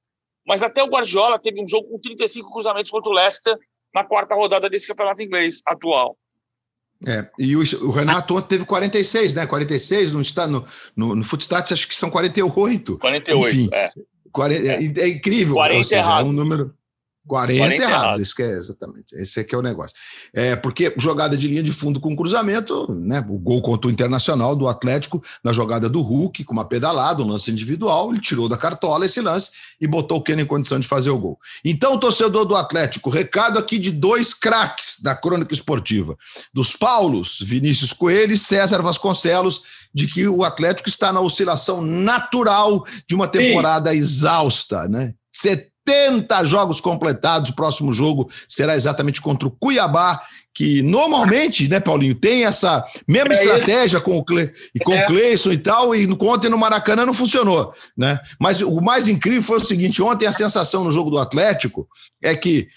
[0.47, 3.57] Mas até o Guardiola teve um jogo com 35 cruzamentos contra o Leicester
[3.95, 6.17] na quarta rodada desse campeonato inglês atual.
[7.07, 9.47] É, e o, o Renato ontem teve 46, né?
[9.47, 12.99] 46, no, no, no, no Footstats acho que são 48.
[12.99, 13.91] 48, Enfim, é.
[14.31, 14.75] 40, é.
[14.75, 15.55] é incrível.
[15.55, 16.75] 40 seja, é um número.
[17.31, 19.15] 40, 40 errados, isso que é exatamente.
[19.15, 19.97] Esse aqui é o negócio.
[20.35, 23.25] É, porque jogada de linha de fundo com cruzamento, né?
[23.29, 27.29] O gol contra o Internacional do Atlético, na jogada do Hulk, com uma pedalada, um
[27.29, 30.89] lance individual, ele tirou da cartola esse lance e botou o Keno em condição de
[30.89, 31.39] fazer o gol.
[31.65, 36.17] Então, torcedor do Atlético, recado aqui de dois craques da crônica esportiva:
[36.53, 39.63] dos Paulos, Vinícius Coelho e César Vasconcelos,
[39.95, 43.99] de que o Atlético está na oscilação natural de uma temporada Sim.
[43.99, 45.15] exausta, né?
[45.91, 47.51] 70 jogos completados.
[47.51, 50.23] O próximo jogo será exatamente contra o Cuiabá,
[50.55, 54.05] que normalmente, né, Paulinho, tem essa mesma é estratégia isso.
[54.05, 55.05] com o, Cle, e com é.
[55.05, 58.21] o Cleison e tal, e ontem no Maracanã não funcionou, né?
[58.39, 61.89] Mas o mais incrível foi o seguinte: ontem a sensação no jogo do Atlético
[62.23, 62.69] é que.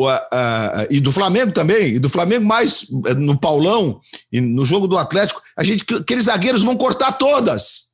[0.00, 4.00] Uh, uh, e do Flamengo também, e do Flamengo mais uh, no Paulão,
[4.32, 7.92] e no jogo do Atlético, a gente, aqueles zagueiros vão cortar todas.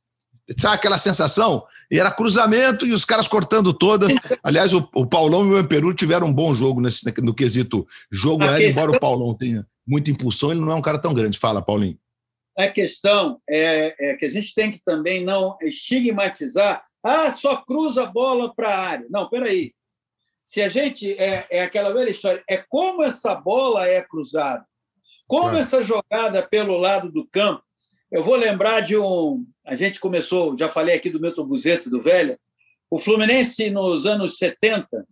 [0.57, 1.63] Sabe aquela sensação?
[1.91, 4.13] E era cruzamento e os caras cortando todas.
[4.43, 8.43] Aliás, o, o Paulão e o Emperu tiveram um bom jogo nesse, no quesito jogo
[8.43, 11.39] aéreo, embora o Paulão tenha muita impulsão, ele não é um cara tão grande.
[11.39, 11.97] Fala, Paulinho.
[12.55, 16.83] A questão é, é que a gente tem que também não estigmatizar.
[17.03, 19.07] Ah, só cruza a bola para a área.
[19.09, 19.73] Não, peraí.
[20.45, 21.11] Se a gente.
[21.13, 22.43] É, é aquela velha história.
[22.47, 24.65] É como essa bola é cruzada.
[25.25, 27.63] Como essa jogada pelo lado do campo
[28.11, 29.45] eu vou lembrar de um.
[29.63, 32.39] A gente começou, já falei aqui do Milton Buzeto, do Velha.
[32.89, 35.07] O Fluminense, nos anos 70,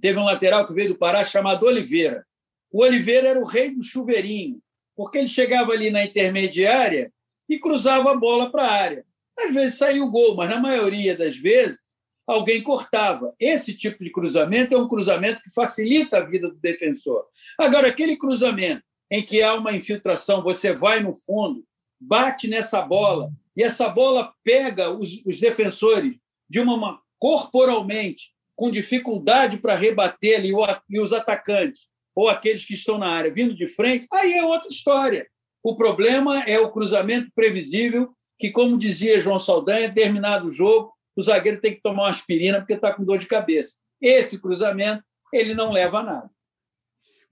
[0.00, 2.24] teve um lateral que veio do Pará chamado Oliveira.
[2.70, 4.60] O Oliveira era o rei do chuveirinho,
[4.96, 7.12] porque ele chegava ali na intermediária
[7.48, 9.04] e cruzava a bola para a área.
[9.36, 11.76] Às vezes saía o gol, mas na maioria das vezes
[12.24, 13.34] alguém cortava.
[13.40, 17.26] Esse tipo de cruzamento é um cruzamento que facilita a vida do defensor.
[17.58, 21.64] Agora, aquele cruzamento em que há uma infiltração, você vai no fundo,
[22.06, 26.16] bate nessa bola e essa bola pega os, os defensores
[26.48, 30.52] de uma corporalmente com dificuldade para rebater ali
[30.88, 34.68] e os atacantes ou aqueles que estão na área vindo de frente, aí é outra
[34.68, 35.26] história.
[35.62, 41.22] O problema é o cruzamento previsível, que, como dizia João Saldanha, terminado o jogo, o
[41.22, 43.76] zagueiro tem que tomar uma aspirina porque está com dor de cabeça.
[44.00, 46.30] Esse cruzamento ele não leva a nada.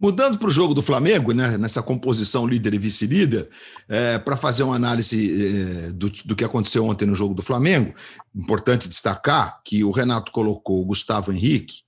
[0.03, 3.49] Mudando para o jogo do Flamengo, né, nessa composição líder e vice-líder,
[3.89, 7.95] é, para fazer uma análise é, do, do que aconteceu ontem no jogo do Flamengo,
[8.35, 11.83] importante destacar que o Renato colocou o Gustavo Henrique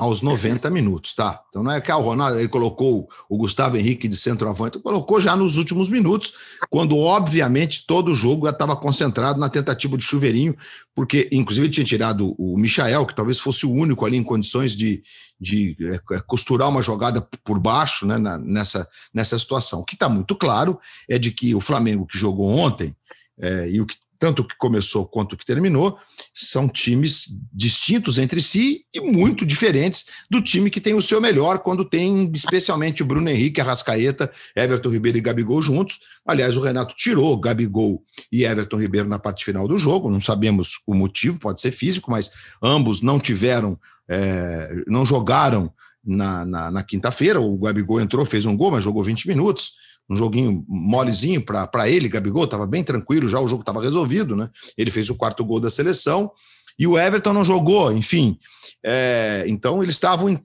[0.00, 1.42] aos 90 minutos, tá?
[1.50, 5.36] Então não é que o Ronaldo ele colocou o Gustavo Henrique de centroavante, colocou já
[5.36, 6.32] nos últimos minutos,
[6.70, 10.56] quando obviamente todo o jogo estava concentrado na tentativa de chuveirinho,
[10.94, 14.74] porque inclusive ele tinha tirado o Michael, que talvez fosse o único ali em condições
[14.74, 15.02] de,
[15.38, 19.80] de é, é costurar uma jogada por baixo né, na, nessa, nessa situação.
[19.80, 22.96] O que está muito claro é de que o Flamengo que jogou ontem
[23.38, 25.98] é, e o que tanto que começou quanto que terminou,
[26.34, 31.60] são times distintos entre si e muito diferentes do time que tem o seu melhor
[31.60, 36.00] quando tem especialmente o Bruno Henrique, Arrascaeta, Everton Ribeiro e Gabigol juntos.
[36.26, 40.80] Aliás, o Renato tirou Gabigol e Everton Ribeiro na parte final do jogo, não sabemos
[40.86, 42.30] o motivo, pode ser físico, mas
[42.62, 45.72] ambos não tiveram, é, não jogaram
[46.04, 47.40] na, na, na quinta-feira.
[47.40, 49.72] O Gabigol entrou, fez um gol, mas jogou 20 minutos
[50.10, 54.50] um joguinho molezinho para ele, Gabigol, estava bem tranquilo, já o jogo estava resolvido, né?
[54.76, 56.32] Ele fez o quarto gol da seleção
[56.76, 58.36] e o Everton não jogou, enfim.
[58.84, 60.40] É, então eles estavam em,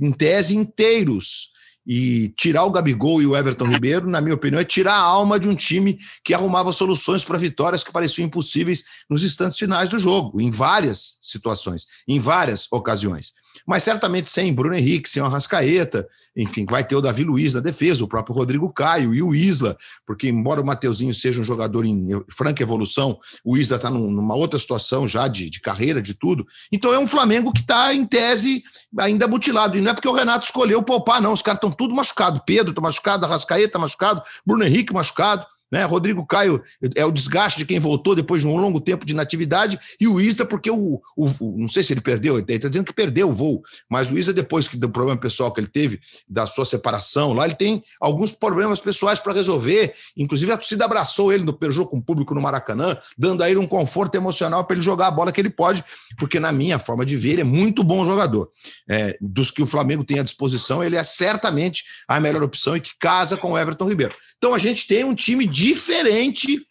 [0.00, 1.50] em, tese inteiros.
[1.86, 5.38] E tirar o Gabigol e o Everton Ribeiro, na minha opinião, é tirar a alma
[5.38, 9.98] de um time que arrumava soluções para vitórias que pareciam impossíveis nos instantes finais do
[9.98, 13.32] jogo, em várias situações, em várias ocasiões
[13.66, 17.60] mas certamente sem Bruno Henrique, sem o Arrascaeta, enfim, vai ter o Davi Luiz na
[17.60, 21.84] defesa, o próprio Rodrigo Caio e o Isla, porque embora o Mateuzinho seja um jogador
[21.84, 26.46] em franca evolução, o Isla está numa outra situação já de, de carreira, de tudo.
[26.72, 28.62] Então é um Flamengo que está, em tese,
[28.98, 29.76] ainda mutilado.
[29.76, 31.32] E não é porque o Renato escolheu poupar, não.
[31.32, 32.40] Os caras estão tudo machucados.
[32.46, 35.46] Pedro está machucado, Arrascaeta está machucado, Bruno Henrique machucado.
[35.70, 35.84] Né?
[35.84, 36.62] Rodrigo Caio
[36.94, 40.20] é o desgaste de quem voltou depois de um longo tempo de inatividade, e o
[40.20, 43.28] Isla, porque o, o, o não sei se ele perdeu, ele está dizendo que perdeu
[43.30, 47.32] o voo, mas o Isla, depois do problema pessoal que ele teve, da sua separação
[47.32, 49.94] lá, ele tem alguns problemas pessoais para resolver.
[50.16, 53.58] Inclusive, a torcida abraçou ele no jogo com o público no Maracanã, dando a ele
[53.58, 55.84] um conforto emocional para ele jogar a bola que ele pode,
[56.18, 58.50] porque, na minha forma de ver, ele é muito bom jogador.
[58.88, 62.80] É, dos que o Flamengo tem à disposição, ele é certamente a melhor opção e
[62.80, 64.14] que casa com o Everton Ribeiro.
[64.36, 66.66] Então, a gente tem um time diferente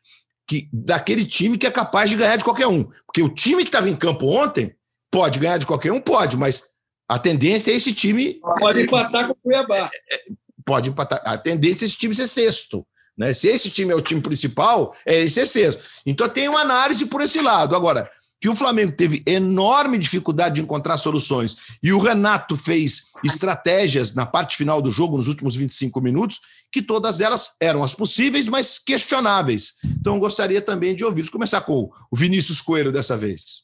[0.48, 2.84] que, daquele time que é capaz de ganhar de qualquer um.
[3.06, 4.76] Porque o time que estava em campo ontem
[5.10, 6.64] pode ganhar de qualquer um, pode, mas
[7.08, 8.40] a tendência é esse time.
[8.60, 9.90] Pode empatar com o Cuiabá.
[10.12, 10.20] É, é,
[10.66, 11.22] pode empatar.
[11.24, 12.86] A tendência é esse time ser sexto.
[13.18, 13.34] Né?
[13.34, 15.82] Se esse time é o time principal, é ele ser sexto.
[16.06, 17.76] Então tem uma análise por esse lado.
[17.76, 18.10] Agora,
[18.42, 24.26] que o Flamengo teve enorme dificuldade de encontrar soluções e o Renato fez estratégias na
[24.26, 26.42] parte final do jogo, nos últimos 25 minutos,
[26.74, 29.74] que todas elas eram as possíveis, mas questionáveis.
[30.02, 31.30] Então, eu gostaria também de ouvir.
[31.30, 33.62] Começar com o Vinícius Coelho dessa vez.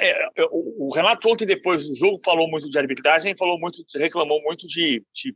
[0.00, 4.66] É, o Renato ontem depois do jogo falou muito de arbitragem, falou muito, reclamou muito
[4.66, 5.30] de, de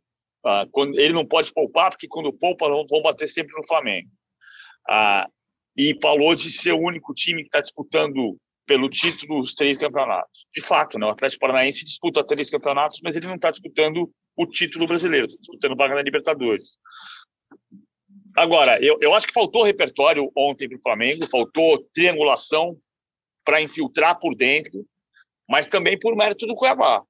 [0.45, 4.11] uh, quando ele não pode poupar porque quando poupa vão bater sempre no Flamengo.
[4.91, 5.31] Uh,
[5.77, 8.37] e falou de ser o único time que está disputando
[8.67, 10.47] pelo título os três campeonatos.
[10.53, 14.47] De fato, né, o Atlético Paranaense disputa três campeonatos, mas ele não está disputando o
[14.47, 16.79] título brasileiro, está disputando vaga na Libertadores.
[18.37, 22.77] Agora, eu, eu acho que faltou repertório ontem para o Flamengo, faltou triangulação
[23.45, 24.85] para infiltrar por dentro,
[25.49, 27.03] mas também por mérito do Cuiabá.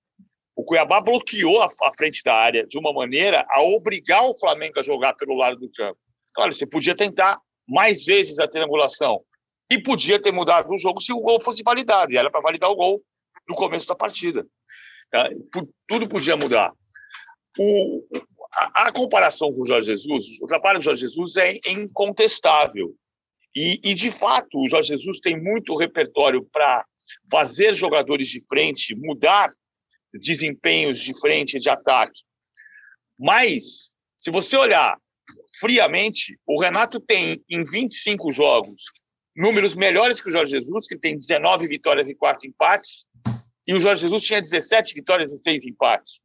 [0.55, 4.79] O Cuiabá bloqueou a, a frente da área de uma maneira a obrigar o Flamengo
[4.79, 5.99] a jogar pelo lado do campo.
[6.35, 9.23] Claro, você podia tentar mais vezes a triangulação.
[9.71, 12.13] E podia ter mudado o jogo se o gol fosse validado.
[12.13, 13.03] E era para validar o gol
[13.49, 14.47] no começo da partida.
[15.11, 15.29] Tá?
[15.87, 16.73] Tudo podia mudar.
[17.59, 18.05] O,
[18.53, 22.95] a, a, comparação com o Jorge Jesus, o trabalho do Jorge Jesus é incontestável.
[23.55, 26.85] E, e de fato, o Jorge Jesus tem muito repertório para
[27.31, 29.51] fazer jogadores de frente mudar
[30.13, 32.23] desempenhos de frente de ataque.
[33.19, 34.99] Mas, se você olhar
[35.59, 38.83] friamente, o Renato tem em 25 jogos
[39.37, 43.07] números melhores que o Jorge Jesus, que tem 19 vitórias e 4 empates,
[43.67, 46.23] e o Jorge Jesus tinha 17 vitórias e 6 empates.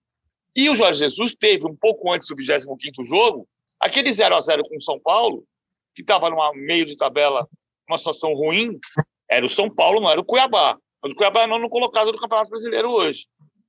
[0.55, 3.47] E o Jorge Jesus teve, um pouco antes do 25º jogo,
[3.79, 5.43] aquele 0 a 0 com o São Paulo,
[5.93, 7.47] que estava no meio de tabela,
[7.89, 8.79] uma situação ruim,
[9.29, 10.77] era o São Paulo, não era o Cuiabá.
[11.03, 13.27] Mas o Cuiabá é nono colocado do Campeonato Brasileiro hoje.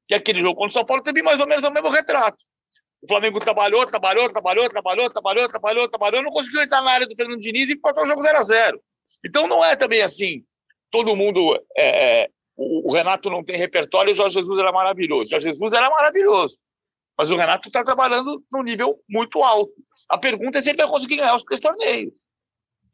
[0.08, 2.38] E aquele jogo contra o São Paulo teve mais ou menos o mesmo retrato.
[3.00, 7.16] O Flamengo trabalhou, trabalhou, trabalhou, trabalhou, trabalhou, trabalhou, trabalhou, não conseguiu entrar na área do
[7.16, 8.82] Fernando Diniz e empatou o jogo 0 a 0
[9.24, 10.44] Então não é também assim,
[10.90, 11.54] todo mundo.
[11.76, 15.22] É, é, o, Renato não tem repertório e o Jorge Jesus era maravilhoso.
[15.22, 16.58] O Jorge Jesus era maravilhoso.
[17.18, 19.72] Mas o Renato está trabalhando num nível muito alto.
[20.08, 22.24] A pergunta é se ele vai conseguir ganhar os três torneios.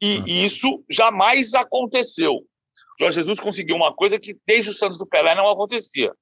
[0.01, 0.25] E, e uhum.
[0.27, 2.35] isso jamais aconteceu.
[2.35, 2.45] O
[2.99, 6.13] Jorge Jesus conseguiu uma coisa que desde o Santos do Pelé não acontecia: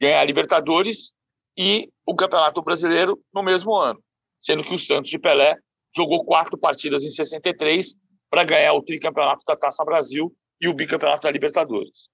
[0.00, 1.12] ganhar a Libertadores
[1.56, 4.02] e o Campeonato Brasileiro no mesmo ano,
[4.40, 5.56] sendo que o Santos de Pelé
[5.96, 7.94] jogou quatro partidas em 63
[8.34, 12.08] para ganhar o tricampeonato da Taça Brasil e o bicampeonato da Libertadores.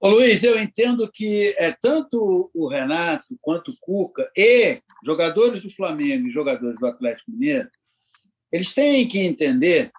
[0.00, 5.70] Ô, Luiz, eu entendo que é tanto o Renato quanto o Cuca e jogadores do
[5.70, 7.68] Flamengo e jogadores do Atlético Mineiro,
[8.50, 9.92] eles têm que entender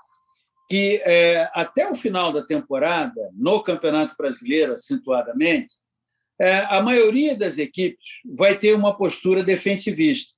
[0.67, 5.76] que é, até o final da temporada, no Campeonato Brasileiro, acentuadamente,
[6.39, 10.34] é, a maioria das equipes vai ter uma postura defensivista.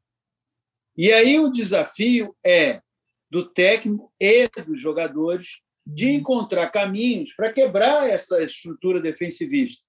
[0.98, 2.82] E aí o desafio é
[3.34, 9.84] do técnico e dos jogadores de encontrar caminhos para quebrar essa estrutura defensivista.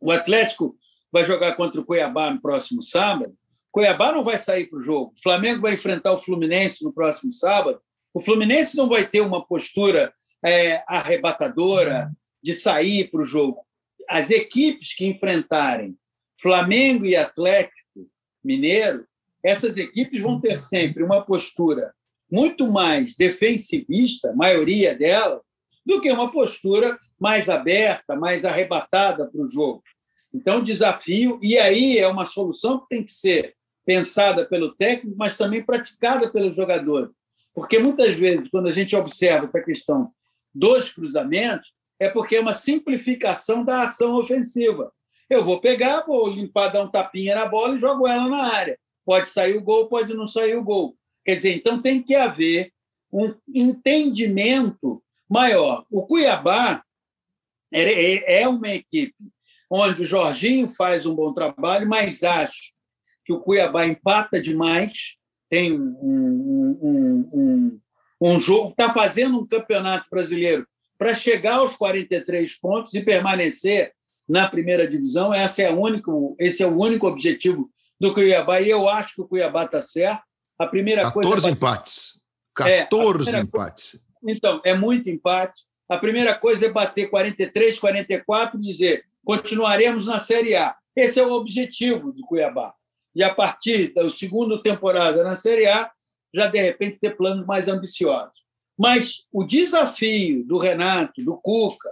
[0.00, 0.78] O Atlético
[1.10, 3.36] vai jogar contra o Cuiabá no próximo sábado.
[3.72, 5.12] Cuiabá não vai sair para o jogo.
[5.16, 7.80] O Flamengo vai enfrentar o Fluminense no próximo sábado.
[8.14, 10.14] O Fluminense não vai ter uma postura
[10.46, 12.08] é, arrebatadora
[12.40, 13.66] de sair para o jogo.
[14.08, 15.98] As equipes que enfrentarem
[16.40, 18.08] Flamengo e Atlético
[18.44, 19.08] Mineiro,
[19.42, 21.92] essas equipes vão ter sempre uma postura
[22.30, 25.40] muito mais defensivista, maioria dela,
[25.84, 29.82] do que uma postura mais aberta, mais arrebatada para o jogo.
[30.32, 33.54] Então, desafio, e aí é uma solução que tem que ser
[33.86, 37.10] pensada pelo técnico, mas também praticada pelos jogadores.
[37.54, 40.12] Porque muitas vezes, quando a gente observa essa questão
[40.54, 44.92] dos cruzamentos, é porque é uma simplificação da ação ofensiva.
[45.28, 48.78] Eu vou pegar, vou limpar, dar um tapinha na bola e jogo ela na área.
[49.04, 50.96] Pode sair o gol, pode não sair o gol.
[51.28, 52.72] Quer dizer, então tem que haver
[53.12, 55.84] um entendimento maior.
[55.90, 56.82] O Cuiabá
[57.70, 59.14] é, é uma equipe
[59.70, 62.72] onde o Jorginho faz um bom trabalho, mas acho
[63.26, 65.16] que o Cuiabá empata demais,
[65.50, 67.80] tem um, um, um,
[68.22, 70.66] um jogo, está fazendo um campeonato brasileiro
[70.96, 73.92] para chegar aos 43 pontos e permanecer
[74.26, 75.34] na primeira divisão.
[75.34, 77.70] Esse é, único, esse é o único objetivo
[78.00, 80.26] do Cuiabá, e eu acho que o Cuiabá está certo.
[80.58, 81.48] A primeira 14 coisa.
[81.48, 82.22] É empates.
[82.54, 84.04] 14 é, empates.
[84.26, 85.64] Então, é muito empate.
[85.88, 90.74] A primeira coisa é bater 43, 44 e dizer continuaremos na Série A.
[90.96, 92.74] Esse é o objetivo do Cuiabá.
[93.14, 95.90] E a partir da segunda temporada na Série A,
[96.34, 98.38] já de repente ter planos mais ambiciosos.
[98.76, 101.90] Mas o desafio do Renato, do Cuca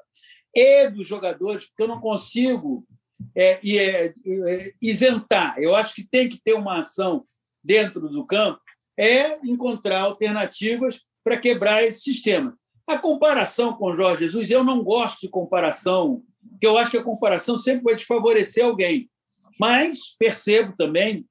[0.54, 2.86] e dos jogadores, porque eu não consigo
[3.34, 7.26] é, é, é, isentar, eu acho que tem que ter uma ação
[7.66, 8.60] dentro do campo,
[8.96, 12.56] é encontrar alternativas para quebrar esse sistema.
[12.86, 17.02] A comparação com Jorge Jesus, eu não gosto de comparação, porque eu acho que a
[17.02, 19.10] comparação sempre vai desfavorecer alguém.
[19.58, 21.26] Mas percebo também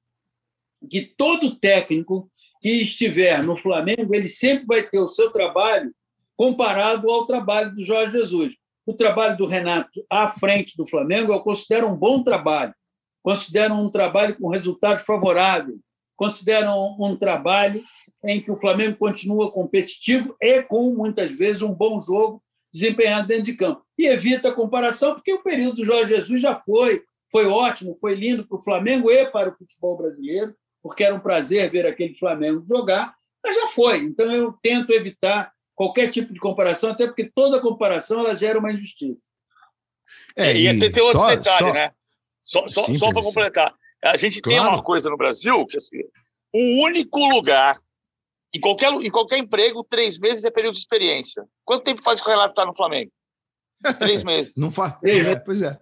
[0.90, 2.30] que todo técnico
[2.60, 5.94] que estiver no Flamengo, ele sempre vai ter o seu trabalho
[6.36, 8.54] comparado ao trabalho do Jorge Jesus.
[8.84, 12.74] O trabalho do Renato à frente do Flamengo eu considero um bom trabalho,
[13.22, 15.78] considero um trabalho com resultados favoráveis,
[16.16, 17.82] consideram um trabalho
[18.24, 22.42] em que o Flamengo continua competitivo e com, muitas vezes, um bom jogo
[22.72, 23.82] desempenhado dentro de campo.
[23.98, 28.14] E evita a comparação, porque o período do Jorge Jesus já foi, foi ótimo, foi
[28.14, 32.14] lindo para o Flamengo e para o futebol brasileiro, porque era um prazer ver aquele
[32.14, 33.14] Flamengo jogar,
[33.44, 33.98] mas já foi.
[33.98, 38.72] Então eu tento evitar qualquer tipo de comparação, até porque toda comparação ela gera uma
[38.72, 39.20] injustiça.
[40.36, 41.90] É, e, e tem outro só, detalhe, só, né?
[42.40, 43.74] Só, só, só para completar.
[44.10, 44.62] A gente claro.
[44.62, 45.98] tem uma coisa no Brasil que assim,
[46.52, 47.78] o único lugar,
[48.54, 51.44] em qualquer, em qualquer emprego, três meses é período de experiência.
[51.64, 53.10] Quanto tempo faz que o Renato está no Flamengo?
[53.98, 54.56] Três meses.
[54.56, 54.94] Não faz.
[55.04, 55.78] É, pois é.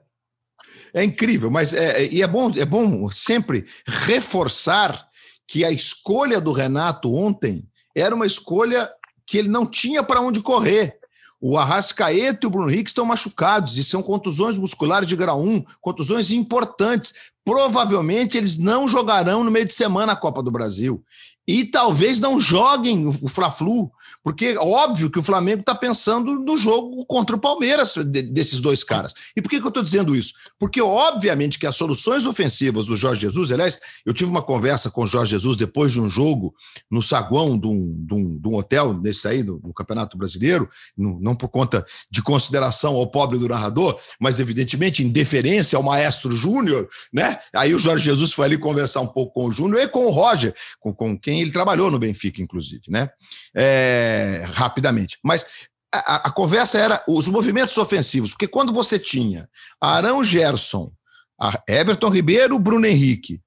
[0.92, 5.08] É incrível, mas é, é, e é bom, é bom sempre reforçar
[5.46, 8.88] que a escolha do Renato ontem era uma escolha
[9.26, 10.98] que ele não tinha para onde correr.
[11.40, 15.64] O Arrascaeta e o Bruno Henrique estão machucados e são contusões musculares de grau 1,
[15.80, 17.32] contusões importantes.
[17.44, 21.04] Provavelmente eles não jogarão no meio de semana a Copa do Brasil.
[21.46, 23.90] E talvez não joguem o Fla-Flu,
[24.22, 29.14] porque óbvio que o Flamengo está pensando no jogo contra o Palmeiras desses dois caras.
[29.36, 30.34] E por que, que eu estou dizendo isso?
[30.58, 35.04] Porque, obviamente, que as soluções ofensivas do Jorge Jesus, aliás, eu tive uma conversa com
[35.04, 36.54] o Jorge Jesus depois de um jogo
[36.90, 40.68] no saguão de um, de um, de um hotel, nesse aí, do, do Campeonato Brasileiro,
[40.96, 45.82] no, não por conta de consideração ao pobre do narrador, mas, evidentemente, em deferência ao
[45.82, 47.38] maestro Júnior, né?
[47.54, 50.10] Aí o Jorge Jesus foi ali conversar um pouco com o Júnior e com o
[50.10, 53.10] Roger, com, com quem ele trabalhou no Benfica, inclusive, né?
[53.54, 53.93] É
[54.52, 55.18] rapidamente.
[55.22, 55.46] Mas
[55.92, 59.48] a, a, conversa era os movimentos ofensivos, porque quando você tinha
[59.80, 60.92] Arão Gerson,
[61.68, 63.40] Everton Ribeiro, Bruno Henrique,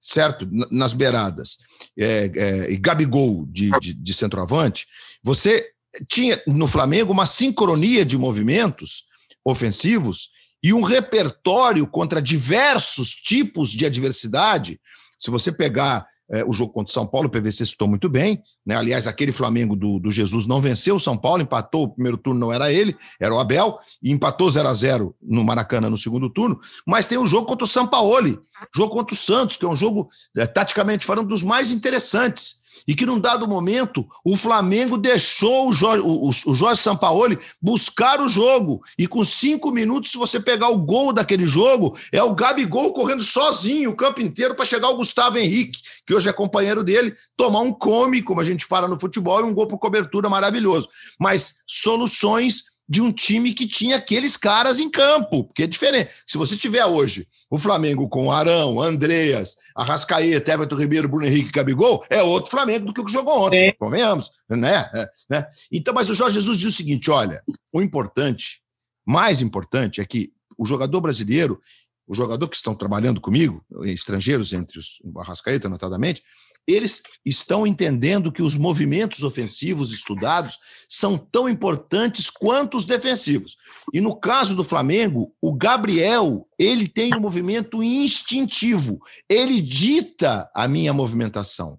[0.00, 0.48] certo?
[0.70, 1.58] Nas beiradas,
[1.98, 4.86] é, é, e Gabigol de, de, de centroavante,
[5.22, 5.70] você
[6.08, 9.04] tinha no Flamengo uma sincronia de movimentos
[9.44, 10.30] ofensivos
[10.62, 14.80] e um repertório contra diversos tipos de adversidade.
[15.18, 18.42] Se você pegar é, o jogo contra o São Paulo, o PVC citou muito bem.
[18.64, 18.74] Né?
[18.74, 21.84] Aliás, aquele Flamengo do, do Jesus não venceu o São Paulo, empatou.
[21.84, 25.44] O primeiro turno não era ele, era o Abel, e empatou 0 a 0 no
[25.44, 26.58] Maracanã no segundo turno.
[26.86, 28.40] Mas tem o jogo contra o São Paulo,
[28.74, 32.94] jogo contra o Santos, que é um jogo, é, taticamente falando, dos mais interessantes e
[32.94, 38.28] que num dado momento o Flamengo deixou o Jorge, o, o Jorge Sampaoli buscar o
[38.28, 38.82] jogo.
[38.98, 43.22] E com cinco minutos, se você pegar o gol daquele jogo, é o Gabigol correndo
[43.22, 47.60] sozinho o campo inteiro para chegar o Gustavo Henrique, que hoje é companheiro dele, tomar
[47.60, 50.88] um come, como a gente fala no futebol, e um gol por cobertura maravilhoso.
[51.18, 56.10] Mas soluções de um time que tinha aqueles caras em campo, porque é diferente.
[56.26, 61.52] Se você tiver hoje o Flamengo com Arão, Andreas, Arrascaeta, Everton Ribeiro, Bruno Henrique e
[61.52, 63.72] Gabigol, é outro Flamengo do que o que jogou ontem, é.
[63.72, 64.90] convenhamos, né?
[64.92, 65.46] É, né?
[65.72, 68.60] Então, mas o Jorge Jesus diz o seguinte, olha, o importante,
[69.06, 71.58] mais importante é que o jogador brasileiro,
[72.06, 76.22] o jogador que estão trabalhando comigo, estrangeiros entre os Arrascaeta, notadamente,
[76.66, 80.58] eles estão entendendo que os movimentos ofensivos estudados
[80.88, 83.56] são tão importantes quanto os defensivos.
[83.92, 89.00] E no caso do Flamengo, o Gabriel, ele tem um movimento instintivo.
[89.28, 91.78] Ele dita a minha movimentação.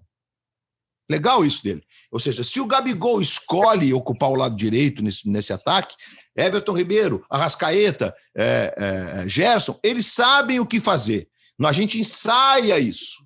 [1.10, 1.82] Legal isso dele.
[2.10, 5.94] Ou seja, se o Gabigol escolhe ocupar o lado direito nesse, nesse ataque,
[6.36, 11.28] Everton Ribeiro, Arrascaeta, é, é, Gerson, eles sabem o que fazer.
[11.62, 13.23] A gente ensaia isso.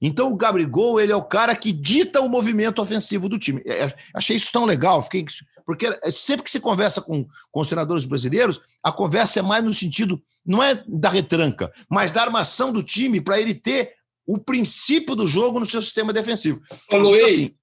[0.00, 3.62] Então o Gabigol ele é o cara que dita o movimento ofensivo do time.
[3.66, 5.24] É, achei isso tão legal, fiquei
[5.64, 9.74] porque sempre que se conversa com, com os treinadores brasileiros, a conversa é mais no
[9.74, 13.94] sentido não é da retranca, mas da armação do time para ele ter
[14.24, 16.60] o princípio do jogo no seu sistema defensivo.
[16.86, 17.54] Então, assim,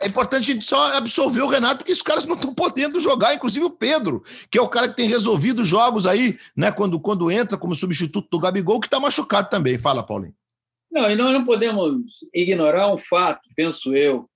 [0.00, 3.34] é importante a gente só absorver o Renato, porque os caras não estão podendo jogar,
[3.34, 6.70] inclusive o Pedro, que é o cara que tem resolvido jogos aí, né?
[6.70, 9.78] Quando, quando entra como substituto do Gabigol, que está machucado também.
[9.78, 10.34] Fala, Paulinho.
[10.96, 14.30] Não, e nós não podemos ignorar um fato, penso eu.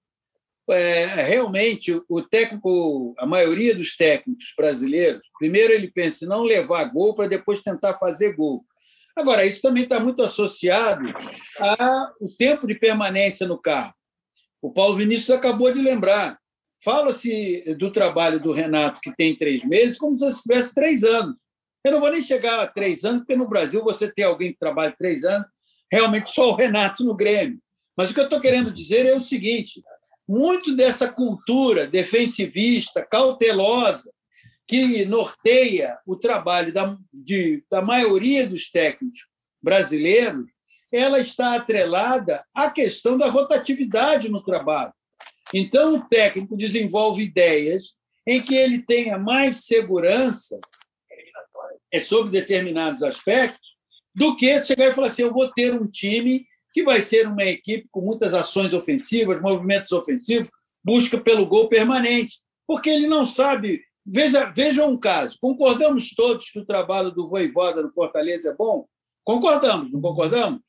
[0.69, 6.85] É, realmente, o técnico, a maioria dos técnicos brasileiros, primeiro ele pensa em não levar
[6.85, 8.63] gol para depois tentar fazer gol.
[9.17, 11.09] Agora, isso também está muito associado
[11.59, 13.95] ao tempo de permanência no carro.
[14.61, 16.39] O Paulo Vinícius acabou de lembrar.
[16.85, 21.37] Fala-se do trabalho do Renato, que tem três meses, como se tivesse três anos.
[21.83, 24.59] Eu não vou nem chegar a três anos, porque no Brasil você tem alguém que
[24.59, 25.47] trabalha três anos,
[25.91, 27.61] realmente só o Renato no Grêmio.
[27.97, 29.82] Mas o que eu estou querendo dizer é o seguinte:
[30.28, 34.11] muito dessa cultura defensivista, cautelosa,
[34.66, 39.26] que norteia o trabalho da, de, da maioria dos técnicos
[39.61, 40.47] brasileiros,
[40.93, 44.93] ela está atrelada à questão da rotatividade no trabalho.
[45.53, 47.95] Então, o técnico desenvolve ideias
[48.26, 50.59] em que ele tenha mais segurança
[51.93, 53.70] é sobre determinados aspectos
[54.15, 57.45] do que chegar e falar assim: eu vou ter um time que vai ser uma
[57.45, 60.51] equipe com muitas ações ofensivas, movimentos ofensivos,
[60.85, 63.83] busca pelo gol permanente, porque ele não sabe.
[64.05, 68.87] Veja, veja um caso: concordamos todos que o trabalho do Voivoda no Fortaleza é bom?
[69.25, 70.61] Concordamos, não concordamos?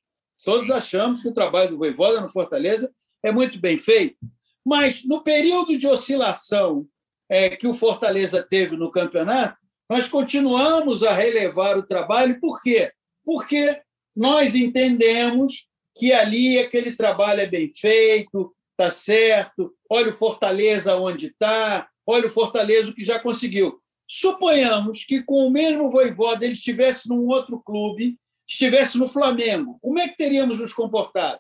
[0.44, 2.92] Todos achamos que o trabalho do Voivoda no Fortaleza
[3.24, 4.18] é muito bem feito.
[4.66, 6.88] Mas no período de oscilação
[7.30, 9.58] é, que o Fortaleza teve no campeonato,
[9.90, 12.92] nós continuamos a relevar o trabalho, por quê?
[13.24, 13.82] Porque
[14.16, 21.28] nós entendemos que ali aquele trabalho é bem feito, está certo, olha o Fortaleza onde
[21.28, 23.82] está, olha o Fortaleza o que já conseguiu.
[24.08, 28.18] Suponhamos que com o mesmo voivoda ele estivesse num outro clube,
[28.48, 31.40] estivesse no Flamengo, como é que teríamos nos comportado?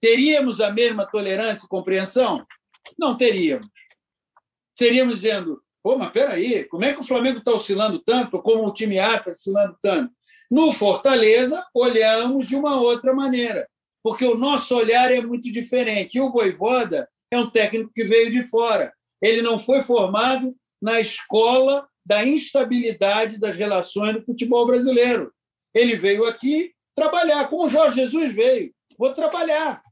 [0.00, 2.44] Teríamos a mesma tolerância e compreensão?
[2.98, 3.68] Não teríamos.
[4.74, 8.72] Seríamos dizendo, Pô, mas peraí, como é que o Flamengo está oscilando tanto, como o
[8.72, 10.12] time A está oscilando tanto?
[10.50, 13.68] No Fortaleza, olhamos de uma outra maneira,
[14.02, 16.18] porque o nosso olhar é muito diferente.
[16.18, 18.92] E o Voivoda é um técnico que veio de fora.
[19.22, 25.32] Ele não foi formado na escola da instabilidade das relações do futebol brasileiro.
[25.72, 28.74] Ele veio aqui trabalhar, como o Jorge Jesus veio.
[28.98, 29.82] Vou trabalhar.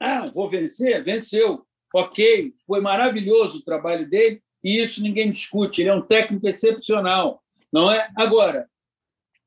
[0.00, 1.02] Ah, vou vencer?
[1.02, 1.64] Venceu.
[1.94, 5.80] Ok, foi maravilhoso o trabalho dele e isso ninguém discute.
[5.80, 7.42] Ele é um técnico excepcional,
[7.72, 8.08] não é?
[8.16, 8.68] Agora,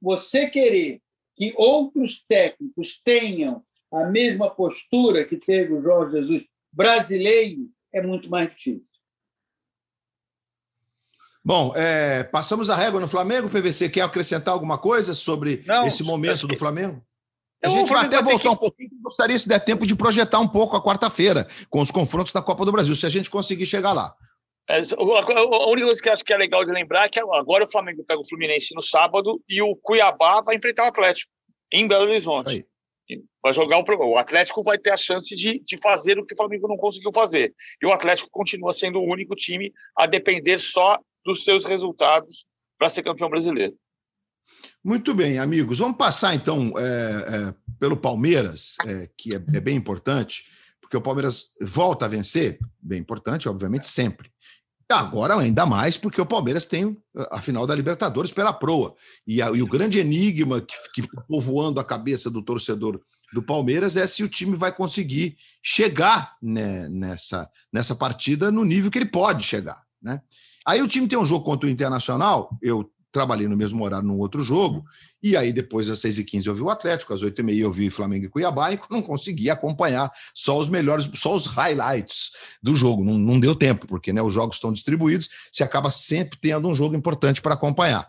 [0.01, 1.01] você querer
[1.35, 8.29] que outros técnicos tenham a mesma postura que teve o Jorge Jesus brasileiro é muito
[8.29, 8.85] mais difícil.
[11.43, 13.49] Bom, é, passamos a régua no Flamengo.
[13.49, 17.01] PVC quer acrescentar alguma coisa sobre Não, esse momento do Flamengo?
[17.63, 18.47] A gente vai até voltar que...
[18.49, 18.89] um pouquinho.
[19.01, 22.65] Gostaria, se der tempo, de projetar um pouco a quarta-feira com os confrontos da Copa
[22.65, 24.13] do Brasil, se a gente conseguir chegar lá.
[24.69, 27.71] É, a única coisa que acho que é legal de lembrar é que agora o
[27.71, 31.31] Flamengo pega o Fluminense no sábado e o Cuiabá vai enfrentar o Atlético
[31.71, 32.65] em Belo Horizonte.
[33.41, 36.37] Vai jogar o, o Atlético vai ter a chance de, de fazer o que o
[36.37, 37.55] Flamengo não conseguiu fazer.
[37.81, 42.45] E o Atlético continua sendo o único time a depender só dos seus resultados
[42.77, 43.73] para ser campeão brasileiro.
[44.83, 45.79] Muito bem, amigos.
[45.79, 50.45] Vamos passar então é, é, pelo Palmeiras, é, que é, é, bem importante,
[50.81, 54.31] porque o Palmeiras volta a vencer, bem importante, obviamente, sempre.
[54.89, 56.97] Agora, ainda mais, porque o Palmeiras tem
[57.29, 58.95] a final da Libertadores pela proa.
[59.25, 63.01] E, a, e o grande enigma que, que ficou voando a cabeça do torcedor
[63.33, 68.89] do Palmeiras é se o time vai conseguir chegar né, nessa, nessa partida no nível
[68.89, 69.83] que ele pode chegar.
[70.01, 70.21] Né?
[70.65, 74.17] Aí o time tem um jogo contra o Internacional, eu trabalhei no mesmo horário num
[74.17, 74.83] outro jogo,
[75.21, 78.29] e aí depois às 6h15 eu vi o Atlético, às 8h30 eu vi Flamengo e
[78.29, 82.31] Cuiabá, e não consegui acompanhar só os melhores, só os highlights
[82.61, 83.03] do jogo.
[83.03, 86.75] Não, não deu tempo, porque né, os jogos estão distribuídos, você acaba sempre tendo um
[86.75, 88.07] jogo importante para acompanhar.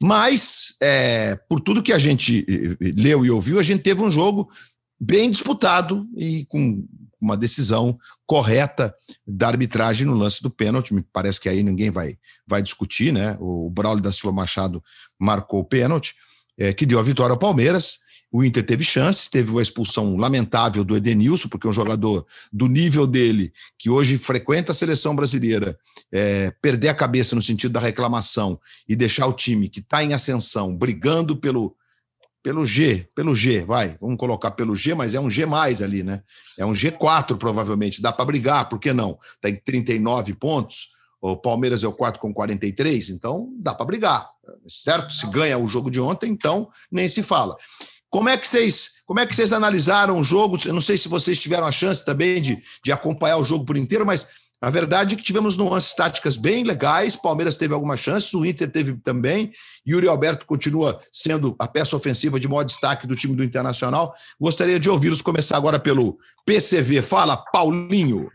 [0.00, 4.02] Mas, é, por tudo que a gente eh, eh, leu e ouviu, a gente teve
[4.02, 4.50] um jogo
[4.98, 6.84] bem disputado e com
[7.20, 8.94] uma decisão correta
[9.26, 10.94] da arbitragem no lance do pênalti.
[10.94, 13.36] Me parece que aí ninguém vai, vai discutir, né?
[13.40, 14.82] O Braulio da Silva Machado
[15.18, 16.14] marcou o pênalti,
[16.58, 17.98] é, que deu a vitória ao Palmeiras.
[18.30, 23.06] O Inter teve chances, teve uma expulsão lamentável do Edenilson, porque um jogador do nível
[23.06, 25.78] dele, que hoje frequenta a seleção brasileira,
[26.12, 30.12] é, perder a cabeça no sentido da reclamação e deixar o time que está em
[30.12, 31.74] ascensão, brigando pelo,
[32.46, 36.04] pelo G, pelo G, vai, vamos colocar pelo G, mas é um G mais ali,
[36.04, 36.22] né?
[36.56, 39.18] É um G4 provavelmente, dá para brigar, por que não?
[39.40, 40.90] Tem 39 pontos,
[41.20, 44.30] o Palmeiras é o quarto com 43, então dá para brigar,
[44.68, 45.12] certo?
[45.12, 47.56] Se ganha o jogo de ontem, então nem se fala.
[48.08, 50.56] Como é que vocês, como é que vocês analisaram o jogo?
[50.64, 53.76] Eu não sei se vocês tiveram a chance também de, de acompanhar o jogo por
[53.76, 54.28] inteiro, mas
[54.66, 57.14] a verdade é que tivemos nuances táticas bem legais.
[57.14, 59.52] Palmeiras teve algumas chances, o Inter teve também.
[59.86, 64.12] Yuri Alberto continua sendo a peça ofensiva de maior destaque do time do Internacional.
[64.40, 67.00] Gostaria de ouvi-los começar agora pelo PCV.
[67.00, 68.28] Fala, Paulinho.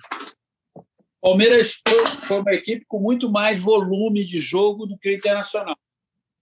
[1.21, 1.81] Palmeiras
[2.25, 5.75] foi uma equipe com muito mais volume de jogo do que o Internacional.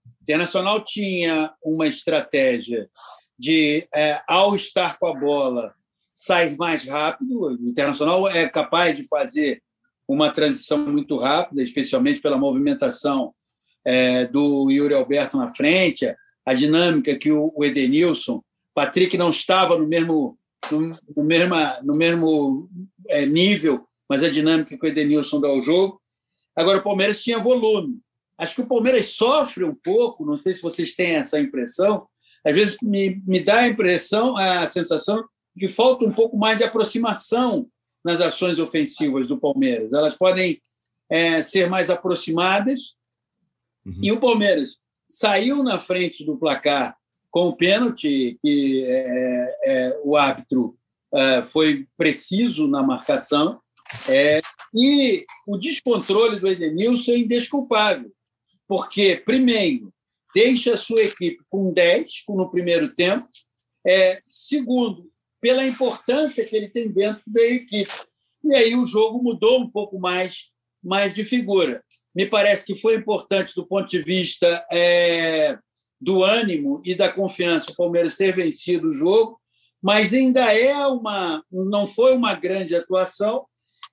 [0.06, 2.88] O Internacional tinha uma estratégia
[3.36, 5.74] de, é, ao estar com a bola,
[6.14, 7.40] sair mais rápido.
[7.40, 9.60] O Internacional é capaz de fazer
[10.12, 13.32] uma transição muito rápida, especialmente pela movimentação
[13.84, 16.12] é, do Yuri Alberto na frente,
[16.44, 18.42] a dinâmica que o, o Edenilson,
[18.74, 20.36] Patrick não estava no mesmo
[20.70, 22.68] no, no mesmo, no mesmo
[23.08, 26.00] é, nível, mas a dinâmica que o Edenilson dá ao jogo.
[26.54, 27.98] Agora, o Palmeiras tinha volume.
[28.36, 32.06] Acho que o Palmeiras sofre um pouco, não sei se vocês têm essa impressão,
[32.44, 36.58] às vezes me, me dá a impressão, a sensação de que falta um pouco mais
[36.58, 37.68] de aproximação
[38.04, 39.92] nas ações ofensivas do Palmeiras.
[39.92, 40.60] Elas podem
[41.08, 42.94] é, ser mais aproximadas.
[43.84, 43.98] Uhum.
[44.02, 44.78] E o Palmeiras
[45.08, 46.96] saiu na frente do placar
[47.30, 50.76] com o pênalti, que é, é, o árbitro
[51.12, 53.60] é, foi preciso na marcação.
[54.08, 54.40] É,
[54.74, 58.12] e o descontrole do Edenilson é indesculpável,
[58.68, 59.92] porque, primeiro,
[60.34, 63.28] deixa a sua equipe com 10 no primeiro tempo.
[63.84, 67.90] É, segundo, pela importância que ele tem dentro da equipe.
[68.44, 70.48] E aí o jogo mudou um pouco mais,
[70.82, 71.82] mais de figura.
[72.14, 75.58] Me parece que foi importante do ponto de vista é,
[76.00, 79.40] do ânimo e da confiança o Palmeiras ter vencido o jogo,
[79.82, 83.46] mas ainda é uma, não foi uma grande atuação.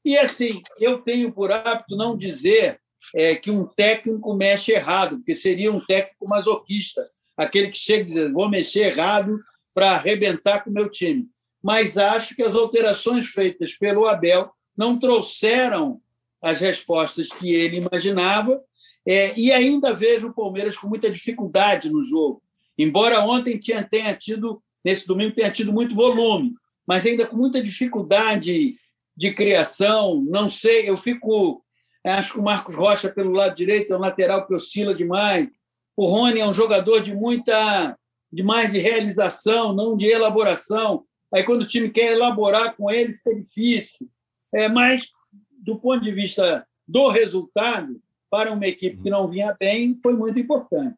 [0.03, 2.79] E assim, eu tenho por hábito não dizer
[3.15, 8.05] é, que um técnico mexe errado, porque seria um técnico masoquista, aquele que chega e
[8.05, 9.39] diz: vou mexer errado
[9.73, 11.29] para arrebentar com o meu time
[11.67, 15.99] mas acho que as alterações feitas pelo Abel não trouxeram
[16.41, 18.63] as respostas que ele imaginava,
[19.05, 22.41] é, e ainda vejo o Palmeiras com muita dificuldade no jogo.
[22.77, 26.53] Embora ontem tinha, tenha tido, nesse domingo, tenha tido muito volume,
[26.87, 28.77] mas ainda com muita dificuldade
[29.13, 30.23] de criação.
[30.25, 31.61] Não sei, eu fico.
[32.01, 35.49] Acho que o Marcos Rocha, pelo lado direito, é um lateral que oscila demais.
[35.97, 37.97] O Rony é um jogador de muita.
[38.31, 41.03] de mais de realização, não de elaboração.
[41.33, 44.09] Aí, quando o time quer elaborar com ele, fica difícil.
[44.53, 45.09] É, mas,
[45.51, 47.99] do ponto de vista do resultado,
[48.29, 50.95] para uma equipe que não vinha bem, foi muito importante.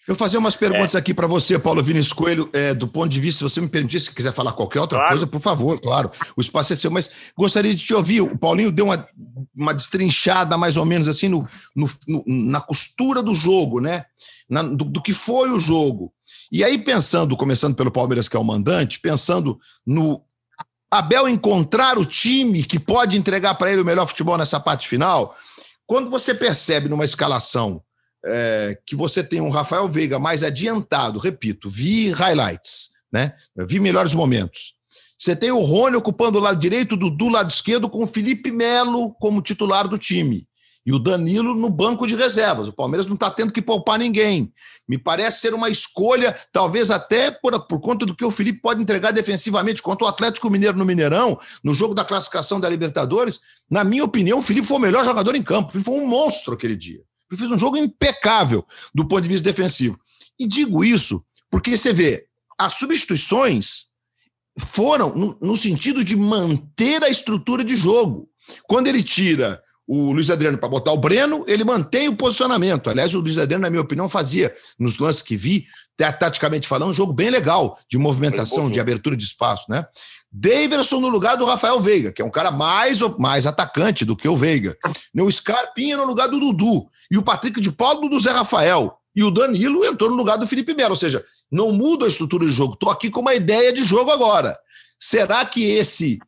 [0.00, 0.98] Deixa eu fazer umas perguntas é.
[0.98, 4.00] aqui para você, Paulo Vinícius Coelho, é, do ponto de vista, se você me permitir,
[4.00, 5.10] se quiser falar qualquer outra claro.
[5.10, 8.22] coisa, por favor, claro, o espaço é seu, mas gostaria de te ouvir.
[8.22, 9.06] O Paulinho deu uma,
[9.54, 11.46] uma destrinchada mais ou menos assim no,
[11.76, 14.04] no, no na costura do jogo, né?
[14.48, 16.12] Na, do, do, que foi o jogo.
[16.50, 20.24] E aí, pensando, começando pelo Palmeiras, que é o mandante, pensando no
[20.90, 25.36] Abel encontrar o time que pode entregar para ele o melhor futebol nessa parte final,
[25.86, 27.82] quando você percebe numa escalação
[28.24, 33.32] é, que você tem um Rafael Veiga mais adiantado, repito, vi highlights, né?
[33.56, 34.74] Vi melhores momentos.
[35.16, 38.50] Você tem o Rony ocupando o lado direito, o Dudu lado esquerdo, com o Felipe
[38.50, 40.48] Melo como titular do time.
[40.84, 42.68] E o Danilo no banco de reservas.
[42.68, 44.52] O Palmeiras não está tendo que poupar ninguém.
[44.88, 48.82] Me parece ser uma escolha, talvez até por, por conta do que o Felipe pode
[48.82, 53.40] entregar defensivamente contra o Atlético Mineiro no Mineirão, no jogo da classificação da Libertadores.
[53.70, 55.76] Na minha opinião, o Felipe foi o melhor jogador em campo.
[55.76, 57.02] Ele foi um monstro aquele dia.
[57.30, 59.98] Ele fez um jogo impecável do ponto de vista defensivo.
[60.38, 62.26] E digo isso porque você vê,
[62.58, 63.86] as substituições
[64.58, 68.28] foram no, no sentido de manter a estrutura de jogo.
[68.66, 69.62] Quando ele tira
[69.92, 72.88] o Luiz Adriano para botar o Breno, ele mantém o posicionamento.
[72.88, 75.66] Aliás, o Luiz Adriano, na minha opinião, fazia, nos lances que vi,
[75.96, 79.84] taticamente falando, um jogo bem legal de movimentação, de abertura de espaço, né?
[80.30, 84.28] Daverson no lugar do Rafael Veiga, que é um cara mais, mais atacante do que
[84.28, 84.78] o Veiga.
[85.12, 86.88] O Scarpinha no lugar do Dudu.
[87.10, 88.96] E o Patrick de Paulo do Zé Rafael.
[89.16, 90.92] E o Danilo entrou no lugar do Felipe Melo.
[90.92, 92.74] Ou seja, não muda a estrutura de jogo.
[92.74, 94.56] Estou aqui com uma ideia de jogo agora.
[95.00, 96.20] Será que esse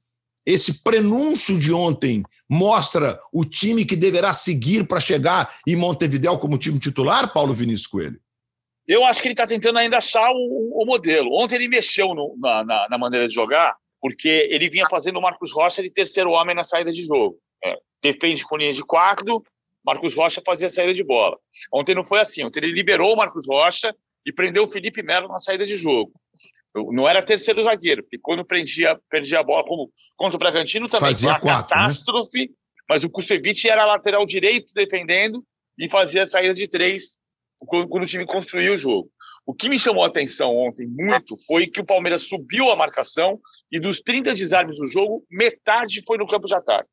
[0.44, 6.58] esse prenúncio de ontem mostra o time que deverá seguir para chegar em Montevideo como
[6.58, 8.20] time titular, Paulo Vinícius Coelho?
[8.86, 11.32] Eu acho que ele está tentando ainda achar o, o, modelo.
[11.32, 15.22] Ontem ele mexeu no, na, na, na, maneira de jogar, porque ele vinha fazendo o
[15.22, 17.38] Marcos Rocha de terceiro homem na saída de jogo.
[17.64, 19.42] É, defende com linha de quatro,
[19.82, 21.38] Marcos Rocha fazia a saída de bola.
[21.72, 22.44] Ontem não foi assim.
[22.44, 23.94] Ontem ele liberou o Marcos Rocha
[24.26, 26.12] e prendeu o Felipe Melo na saída de jogo.
[26.74, 31.10] Não era terceiro zagueiro, porque quando prendia, perdia a bola, como contra o Bragantino também
[31.10, 31.82] fazia foi uma quatro, né?
[31.82, 32.54] catástrofe, né?
[32.88, 35.44] mas o Kusevich era lateral direito defendendo
[35.78, 37.16] e fazia a saída de três
[37.58, 39.10] quando, quando o time construía o jogo.
[39.44, 43.40] O que me chamou a atenção ontem muito foi que o Palmeiras subiu a marcação
[43.70, 46.88] e dos 30 desarmes do jogo, metade foi no campo de ataque.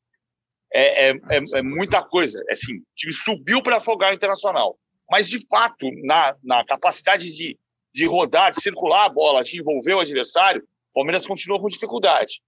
[0.72, 2.42] É, é, é, é muita coisa.
[2.48, 4.76] É assim, o time subiu para afogar o Internacional.
[5.10, 7.58] Mas, de fato, na, na capacidade de
[7.94, 12.40] de rodar, de circular a bola, de envolver o adversário, o Palmeiras continua com dificuldade.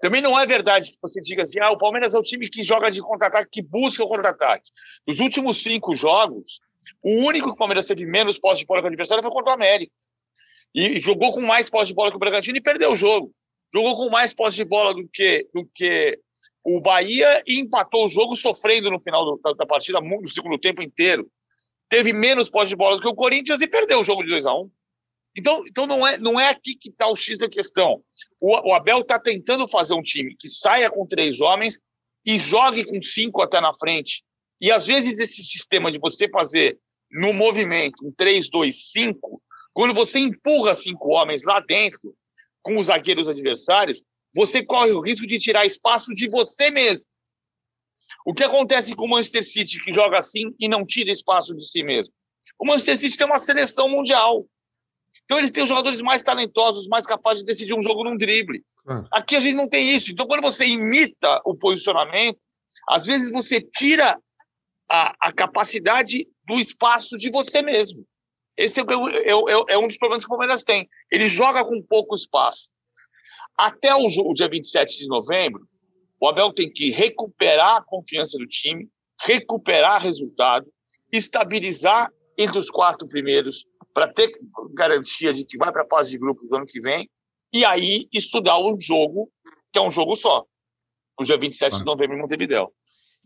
[0.00, 2.62] Também não é verdade que você diga assim, ah, o Palmeiras é o time que
[2.62, 4.70] joga de contra-ataque, que busca o contra-ataque.
[5.06, 6.60] Nos últimos cinco jogos,
[7.02, 9.52] o único que o Palmeiras teve menos posse de bola que o adversário foi contra
[9.52, 9.92] o América.
[10.74, 13.32] E jogou com mais posse de bola que o Bragantino e perdeu o jogo.
[13.72, 16.18] Jogou com mais posse de bola do que, do que
[16.64, 20.58] o Bahia e empatou o jogo sofrendo no final do, da, da, partida, no segundo
[20.58, 21.30] tempo inteiro.
[21.88, 24.46] Teve menos posse de bola do que o Corinthians e perdeu o jogo de 2
[24.46, 24.70] a 1 um.
[25.36, 28.02] Então, então não, é, não é aqui que está o X da questão.
[28.40, 31.80] O, o Abel está tentando fazer um time que saia com três homens
[32.24, 34.22] e jogue com cinco até na frente.
[34.60, 36.78] E às vezes esse sistema de você fazer
[37.10, 42.14] no movimento, um 3, 2, 5, quando você empurra cinco homens lá dentro,
[42.62, 44.02] com os zagueiros adversários,
[44.34, 47.04] você corre o risco de tirar espaço de você mesmo.
[48.24, 51.68] O que acontece com o Manchester City, que joga assim e não tira espaço de
[51.68, 52.14] si mesmo?
[52.58, 54.46] O Manchester City tem uma seleção mundial.
[55.24, 58.62] Então eles têm os jogadores mais talentosos, mais capazes de decidir um jogo num drible.
[59.12, 60.12] Aqui a gente não tem isso.
[60.12, 62.38] Então quando você imita o posicionamento,
[62.88, 64.18] às vezes você tira
[64.90, 68.04] a, a capacidade do espaço de você mesmo.
[68.58, 70.88] Esse é, é, é, é, um dos problemas que o Palmeiras tem.
[71.10, 72.70] Ele joga com pouco espaço.
[73.56, 75.66] Até o, o dia 27 de novembro,
[76.20, 78.88] o Abel tem que recuperar a confiança do time,
[79.20, 80.66] recuperar resultado,
[81.10, 84.30] estabilizar entre os quatro primeiros, para ter
[84.74, 87.08] garantia de que vai para a fase de grupos no ano que vem,
[87.52, 89.30] e aí estudar o jogo,
[89.72, 90.44] que é um jogo só,
[91.18, 91.78] no dia 27 ah.
[91.78, 92.72] de novembro em Montevideo.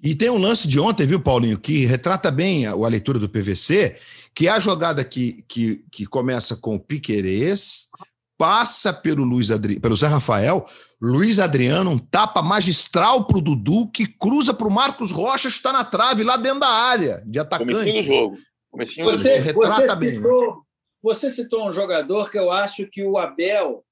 [0.03, 3.29] E tem um lance de ontem, viu, Paulinho, que retrata bem a, a leitura do
[3.29, 3.97] PVC,
[4.35, 7.89] que é a jogada que, que, que começa com o Piquerez,
[8.37, 9.81] passa pelo Luiz Adri...
[9.81, 10.67] pelo Zé Rafael,
[11.01, 15.73] Luiz Adriano, um tapa magistral para o Dudu, que cruza para o Marcos Rocha, está
[15.73, 17.73] na trave, lá dentro da área, de atacante.
[17.73, 18.37] Comecinho do jogo.
[18.77, 20.11] Comecinho você, retrata você bem.
[20.11, 20.17] Né?
[20.17, 20.63] Citou,
[21.03, 23.83] você citou um jogador que eu acho que o Abel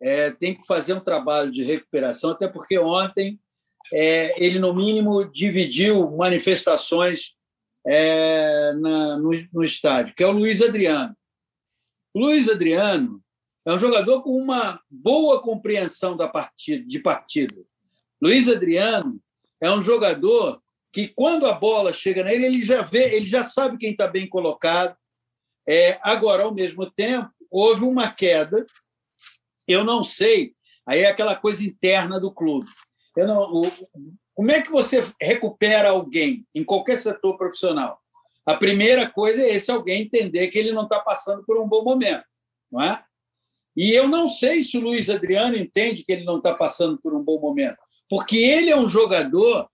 [0.00, 3.38] é, tem que fazer um trabalho de recuperação, até porque ontem
[3.92, 7.34] é, ele, no mínimo, dividiu manifestações
[7.86, 11.14] é, na, no, no, estádio, que é o Luiz Adriano.
[12.14, 13.22] O Luiz Adriano
[13.66, 17.56] é um jogador com uma boa compreensão da partida, de partida.
[18.22, 19.20] Luiz Adriano
[19.60, 20.62] é um jogador
[20.92, 24.28] que quando a bola chega nele, ele já vê, ele já sabe quem está bem
[24.28, 24.96] colocado.
[25.68, 28.64] É, agora, ao mesmo tempo, houve uma queda.
[29.66, 30.54] Eu não sei,
[30.86, 32.66] aí é aquela coisa interna do clube.
[33.16, 33.62] Não, o,
[34.34, 38.00] como é que você recupera alguém em qualquer setor profissional?
[38.46, 41.82] A primeira coisa é esse alguém entender que ele não está passando por um bom
[41.82, 42.24] momento,
[42.70, 43.04] não é?
[43.76, 47.14] E eu não sei se o Luiz Adriano entende que ele não está passando por
[47.14, 47.76] um bom momento,
[48.08, 49.68] porque ele é um jogador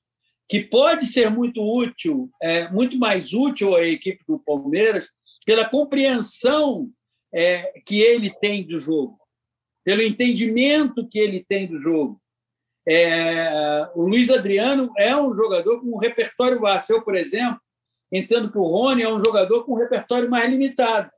[0.48, 5.08] que pode ser muito útil, é, muito mais útil à equipe do Palmeiras,
[5.46, 6.90] pela compreensão
[7.32, 9.18] é, que ele tem do jogo,
[9.82, 12.20] pelo entendimento que ele tem do jogo.
[12.86, 16.90] É, o Luiz Adriano é um jogador com um repertório vasto.
[16.90, 17.60] Eu, por exemplo,
[18.12, 21.10] entendo que o Rony é um jogador com um repertório mais limitado,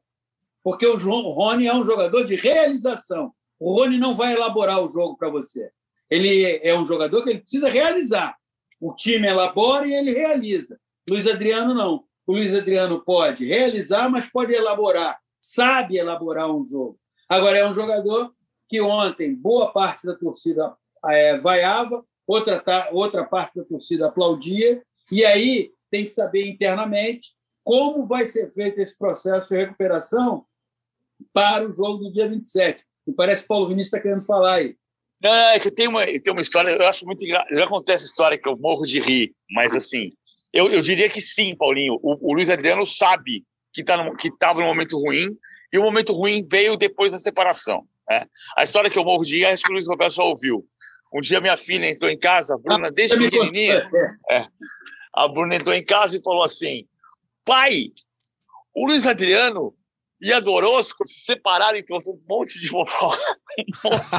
[0.62, 3.33] porque o Rony é um jogador de realização.
[3.59, 5.70] O Rony não vai elaborar o jogo para você.
[6.09, 8.37] Ele é um jogador que ele precisa realizar.
[8.81, 10.79] O time elabora e ele realiza.
[11.09, 12.05] Luiz Adriano não.
[12.27, 16.99] O Luiz Adriano pode realizar, mas pode elaborar, sabe elaborar um jogo.
[17.29, 18.35] Agora, é um jogador
[18.68, 25.24] que ontem boa parte da torcida é, vaiava, outra, outra parte da torcida aplaudia, e
[25.24, 27.31] aí tem que saber internamente
[27.62, 30.45] como vai ser feito esse processo de recuperação
[31.33, 32.85] para o jogo do dia 27.
[33.07, 34.77] Me parece que Paulo Vinícius está querendo falar aí.
[35.27, 37.53] Não, é que tem uma, tem uma história, eu acho muito engraçado.
[37.53, 40.12] Já acontece essa história que eu morro de rir, mas assim,
[40.53, 41.99] eu, eu diria que sim, Paulinho.
[42.01, 45.37] O, o Luiz Adriano sabe que tá estava no momento ruim,
[45.72, 47.83] e o momento ruim veio depois da separação.
[48.09, 48.24] Né?
[48.57, 50.64] A história que eu morro de rir, acho que o Luiz Roberto já ouviu.
[51.12, 53.83] Um dia minha filha entrou em casa, a Bruna, desde pequenininha,
[54.31, 54.47] é,
[55.12, 56.87] a Bruna entrou em casa e falou assim:
[57.45, 57.87] pai,
[58.72, 59.74] o Luiz Adriano
[60.21, 63.19] e a Dorosco se separaram e trouxe um monte de fofoca.
[63.59, 64.11] Um monte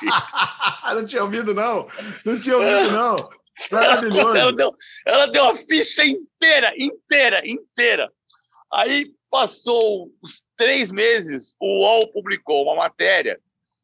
[0.00, 0.06] de
[0.94, 1.86] não tinha ouvido, não.
[2.24, 3.28] Não tinha ouvido, não.
[3.70, 4.36] Maravilhoso.
[4.36, 4.74] Ela deu,
[5.06, 8.10] ela deu a ficha inteira, inteira, inteira.
[8.72, 13.38] Aí passou uns três meses, o UOL publicou uma matéria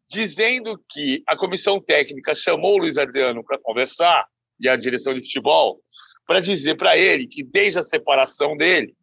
[0.08, 4.26] dizendo que a comissão técnica chamou o Luiz Adriano para conversar,
[4.60, 5.80] e a direção de futebol,
[6.26, 8.94] para dizer para ele que desde a separação dele,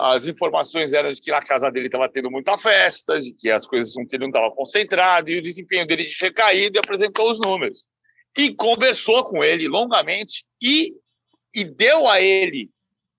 [0.00, 3.66] as informações eram de que na casa dele estava tendo muita festa, de que as
[3.66, 7.88] coisas não estavam concentradas, e o desempenho dele tinha caído e apresentou os números.
[8.38, 10.92] E conversou com ele longamente e,
[11.54, 12.70] e deu a ele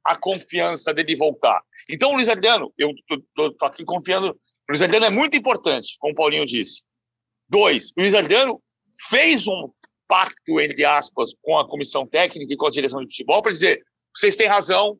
[0.05, 1.61] a confiança dele voltar.
[1.89, 4.39] Então, Luiz Adriano, eu estou aqui confiando.
[4.69, 6.85] Luiz Adriano é muito importante, como o Paulinho disse.
[7.49, 8.61] Dois, Luiz Adriano
[9.09, 9.69] fez um
[10.07, 13.83] pacto, entre aspas, com a comissão técnica e com a direção de futebol para dizer:
[14.15, 14.97] vocês têm razão,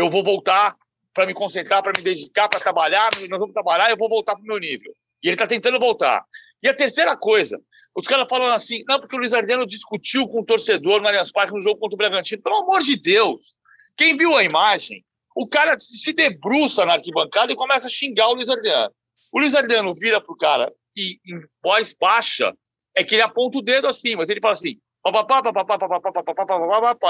[0.00, 0.76] eu vou voltar
[1.12, 4.42] para me concentrar, para me dedicar, para trabalhar, nós vamos trabalhar, eu vou voltar para
[4.42, 4.92] o meu nível.
[5.22, 6.24] E ele está tentando voltar.
[6.62, 7.60] E a terceira coisa,
[7.94, 11.32] os caras falam assim, não, porque o Luiz Adriano discutiu com o torcedor no Allianz
[11.32, 12.42] Parque no jogo contra o Bragantino.
[12.42, 13.56] Pelo amor de Deus!
[13.96, 18.34] Quem viu a imagem, o cara se debruça na arquibancada e começa a xingar o
[18.34, 18.92] Luiz Adriano.
[19.32, 22.54] O Luiz Adriano vira pro cara e em voz baixa
[22.96, 24.78] é que ele aponta o dedo assim, mas ele fala assim,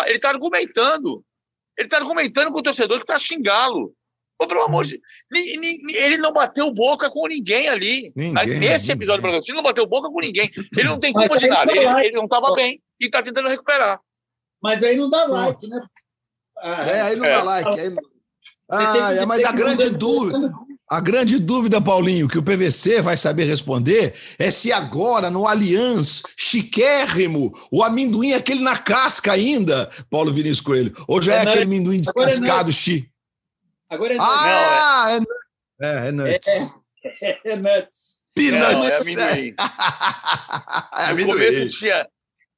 [0.07, 1.25] ele está argumentando.
[1.81, 3.95] Ele está argumentando com o torcedor que está xingá-lo.
[4.39, 5.01] pelo amor de
[5.33, 8.13] ele não bateu boca com ninguém ali.
[8.15, 10.51] Ninguém, Nesse episódio do ele não bateu boca com ninguém.
[10.77, 11.73] Ele não tem culpa de nada.
[11.73, 13.99] Ele, ele, não estava bem e está tentando recuperar.
[14.63, 15.81] Mas aí não dá like, né?
[16.59, 17.31] Ah, é, aí não é.
[17.31, 17.81] dá like.
[17.81, 17.95] Aí...
[18.69, 20.53] Ah, é, mas a grande dúvida.
[20.91, 26.21] A grande dúvida, Paulinho, que o PVC vai saber responder é se agora no Allianz
[26.37, 31.41] chiquérrimo, o amendoim é aquele na casca ainda, Paulo Vinícius Coelho, ou já é, é
[31.43, 33.09] aquele amendoim é descascado, chi?
[33.89, 34.29] Agora é nuts.
[34.29, 35.21] Ah,
[35.81, 36.49] é, é, é nuts.
[37.23, 38.21] É, é nuts.
[38.35, 38.73] Peanuts.
[38.73, 39.55] Não, é amendoim.
[40.99, 41.27] é amendoim.
[41.27, 42.09] No começo tinha,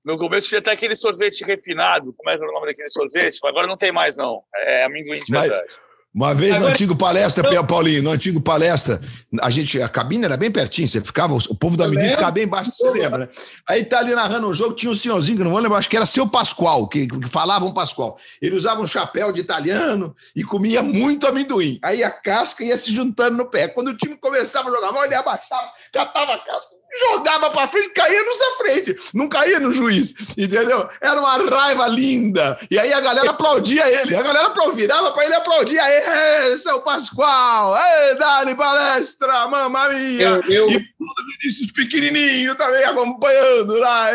[0.03, 3.39] no começo tinha até aquele sorvete refinado, como é que é o nome daquele sorvete?
[3.45, 4.43] Agora não tem mais, não.
[4.57, 5.67] É amendoim de verdade.
[5.67, 5.92] Mas...
[6.15, 7.65] Uma vez Agora, no antigo palestra, eu...
[7.65, 9.01] Paulinho, no antigo palestra,
[9.41, 12.45] a gente, a cabine era bem pertinho, você ficava, o povo da menina ficava bem
[12.45, 13.29] embaixo, você lembra, né?
[13.67, 15.97] Aí tá ali narrando um jogo, tinha um senhorzinho, que não vou lembrar, acho que
[15.97, 18.19] era seu Pascoal, que, que falava um Pascoal.
[18.43, 21.79] Ele usava um chapéu de italiano e comia muito amendoim.
[21.83, 23.69] Aí a casca ia se juntando no pé.
[23.69, 27.91] Quando o time começava a jogar mal, ele abaixava, catava a casca, jogava para frente,
[27.91, 30.89] caía nos da frente, não caía no juiz, entendeu?
[31.01, 32.59] Era uma raiva linda.
[32.71, 35.79] E aí a galera aplaudia ele, a galera virava para ele aplaudir.
[35.79, 40.71] Aí, seu Pascoal, ei, dá-lhe palestra, mamãe Eu, eu...
[40.71, 40.93] E
[41.41, 44.09] Vinícius pequenininho também acompanhando lá.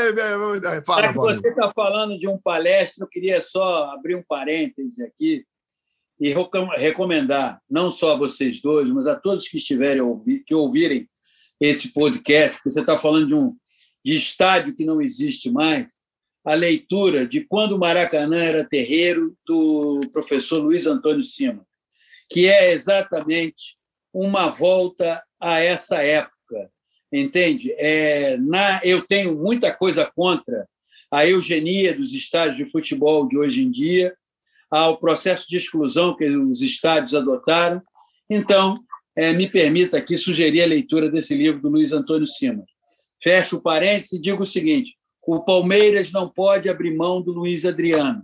[0.85, 5.03] Fala, Já que você está falando de um palestra, eu queria só abrir um parêntese
[5.03, 5.45] aqui
[6.19, 6.33] e
[6.77, 10.01] recomendar, não só a vocês dois, mas a todos que estiverem
[10.45, 11.07] que ouvirem
[11.59, 13.55] esse podcast, porque você está falando de um
[14.05, 15.91] de estádio que não existe mais,
[16.45, 21.67] a leitura de Quando o Maracanã era terreiro, do professor Luiz Antônio Sima,
[22.29, 23.77] que é exatamente
[24.13, 26.71] uma volta a essa época,
[27.11, 27.73] entende?
[27.77, 30.65] É, na, eu tenho muita coisa contra
[31.11, 34.15] a eugenia dos estádios de futebol de hoje em dia,
[34.71, 37.81] ao processo de exclusão que os estádios adotaram.
[38.29, 38.81] Então,
[39.17, 42.67] é, me permita aqui sugerir a leitura desse livro do Luiz Antônio Simas.
[43.21, 44.95] Fecho o parênteses e digo o seguinte:
[45.25, 48.23] o Palmeiras não pode abrir mão do Luiz Adriano.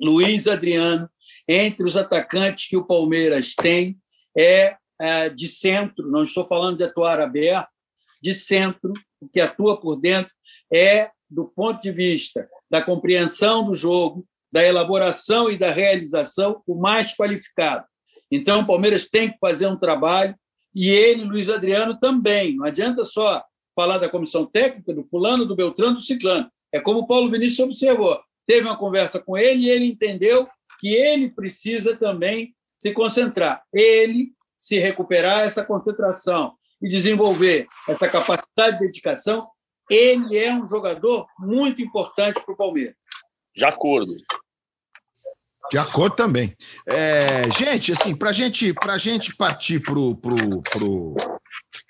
[0.00, 1.08] Luiz Adriano,
[1.46, 3.96] entre os atacantes que o Palmeiras tem,
[4.36, 7.68] é, é, de centro, não estou falando de atuar aberto,
[8.20, 8.92] de centro,
[9.32, 10.32] que atua por dentro
[10.72, 16.74] é, do ponto de vista da compreensão do jogo, da elaboração e da realização, o
[16.74, 17.86] mais qualificado.
[18.34, 20.34] Então, o Palmeiras tem que fazer um trabalho,
[20.74, 22.56] e ele, Luiz Adriano, também.
[22.56, 23.44] Não adianta só
[23.76, 26.50] falar da comissão técnica, do fulano, do Beltrano, do Ciclano.
[26.72, 28.20] É como o Paulo Vinícius observou.
[28.44, 30.48] Teve uma conversa com ele e ele entendeu
[30.80, 33.62] que ele precisa também se concentrar.
[33.72, 39.46] Ele se recuperar essa concentração e desenvolver essa capacidade de dedicação,
[39.88, 42.96] ele é um jogador muito importante para o Palmeiras.
[43.54, 44.16] De acordo.
[45.70, 46.54] De acordo também.
[46.86, 51.16] É, gente, assim, para gente, a gente partir para pro, pro,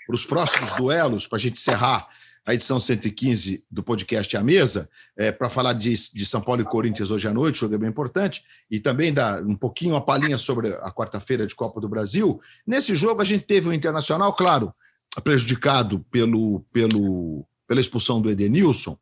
[0.09, 2.09] os próximos duelos, para a gente encerrar
[2.47, 6.65] a edição 115 do podcast A Mesa, é, para falar de, de São Paulo e
[6.65, 10.37] Corinthians hoje à noite, jogo é bem importante, e também dar um pouquinho, uma palhinha
[10.37, 12.41] sobre a quarta-feira de Copa do Brasil.
[12.67, 14.75] Nesse jogo a gente teve o um Internacional, claro,
[15.23, 18.99] prejudicado pelo, pelo, pela expulsão do Edenilson,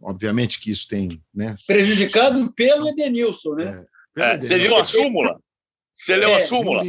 [0.00, 1.22] Obviamente que isso tem.
[1.34, 1.54] Né?
[1.66, 3.84] Prejudicado pelo Edenilson, né?
[4.16, 5.40] É, é, você viu a súmula?
[5.92, 6.82] Você leu a é, súmula?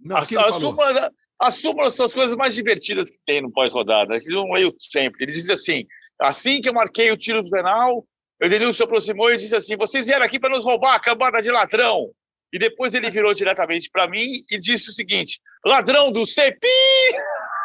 [0.00, 1.12] Não, a, a, súmula?
[1.40, 4.14] As súmulas são as coisas mais divertidas que tem no pós-rodada.
[4.14, 5.24] Eles não leio sempre.
[5.24, 5.86] Ele diz assim:
[6.20, 8.04] assim que eu marquei o tiro do penal,
[8.40, 11.40] o Edenilson se aproximou e disse assim: vocês vieram aqui para nos roubar a cambada
[11.40, 12.10] de ladrão.
[12.52, 16.66] E depois ele virou diretamente para mim e disse o seguinte: ladrão do CEPI!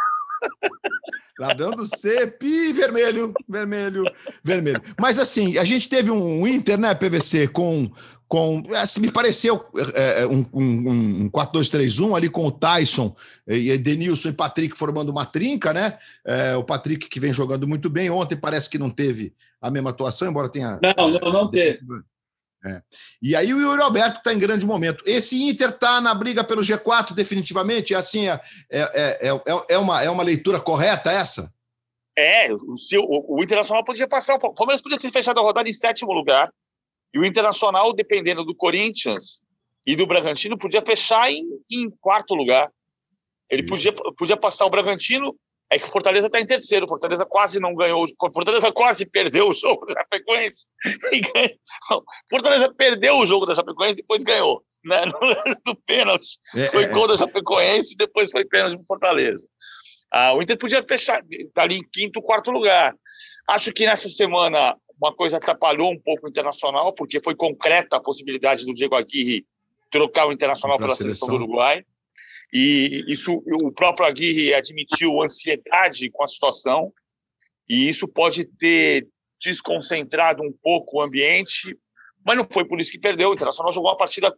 [1.39, 4.03] Ladrão do C, pi, vermelho, vermelho,
[4.43, 4.81] vermelho.
[4.99, 7.91] Mas assim, a gente teve um Inter, né, PVC, com.
[8.27, 9.65] com assim, me pareceu
[9.95, 10.89] é, é um, um,
[11.23, 13.15] um 4-2-3-1 ali com o Tyson
[13.47, 15.97] e Denilson e Patrick formando uma trinca, né?
[16.25, 18.09] É, o Patrick que vem jogando muito bem.
[18.11, 20.79] Ontem parece que não teve a mesma atuação, embora tenha.
[20.81, 21.79] Não, não, não teve.
[22.65, 22.81] É.
[23.21, 25.03] E aí o Yuri Alberto está em grande momento.
[25.05, 27.93] Esse Inter está na briga pelo G4 definitivamente?
[27.93, 28.39] Assim, é,
[28.71, 31.53] é, é, é, uma, é uma leitura correta essa?
[32.17, 35.73] É, o, o, o Internacional podia passar, o Palmeiras podia ter fechado a rodada em
[35.73, 36.49] sétimo lugar,
[37.13, 39.41] e o Internacional, dependendo do Corinthians
[39.85, 42.71] e do Bragantino, podia fechar em, em quarto lugar.
[43.49, 45.35] Ele podia, podia passar o Bragantino
[45.73, 46.85] é que o Fortaleza está em terceiro.
[46.85, 48.03] O Fortaleza quase não ganhou.
[48.03, 50.67] O Fortaleza quase perdeu o jogo da Chapecoense.
[52.29, 54.63] Fortaleza perdeu o jogo da Chapecoense e depois ganhou.
[54.85, 55.03] Né?
[55.05, 56.37] No lance do pênalti.
[56.55, 59.47] É, foi é, gol da Chapecoense e depois foi pênalti para Fortaleza.
[60.11, 61.23] Ah, o Inter podia fechar,
[61.55, 62.95] tá ali em quinto, quarto lugar.
[63.47, 67.99] Acho que nessa semana uma coisa atrapalhou um pouco o Internacional, porque foi concreta a
[67.99, 69.43] possibilidade do Diego Aguirre
[69.89, 71.83] trocar o Internacional pela seleção do Uruguai.
[72.53, 76.93] E isso o próprio Aguirre admitiu ansiedade com a situação,
[77.67, 79.07] e isso pode ter
[79.41, 81.75] desconcentrado um pouco o ambiente,
[82.23, 83.31] mas não foi por isso que perdeu.
[83.31, 84.33] O Internacional jogou uma partida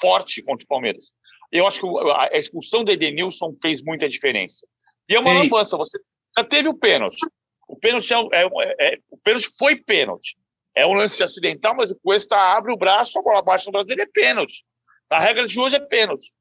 [0.00, 1.12] forte contra o Palmeiras.
[1.52, 1.86] Eu acho que
[2.32, 4.66] a expulsão do Edenilson fez muita diferença.
[5.08, 5.38] E é uma Ei.
[5.38, 5.76] lambança.
[5.76, 5.98] Você
[6.36, 7.20] já teve o pênalti.
[7.68, 10.36] O pênalti, é, é, é, o pênalti foi pênalti.
[10.74, 13.86] É um lance acidental, mas o Cuesta abre o braço, a bola bate no braço
[13.86, 14.64] dele, é pênalti.
[15.08, 16.32] A regra de hoje é pênalti.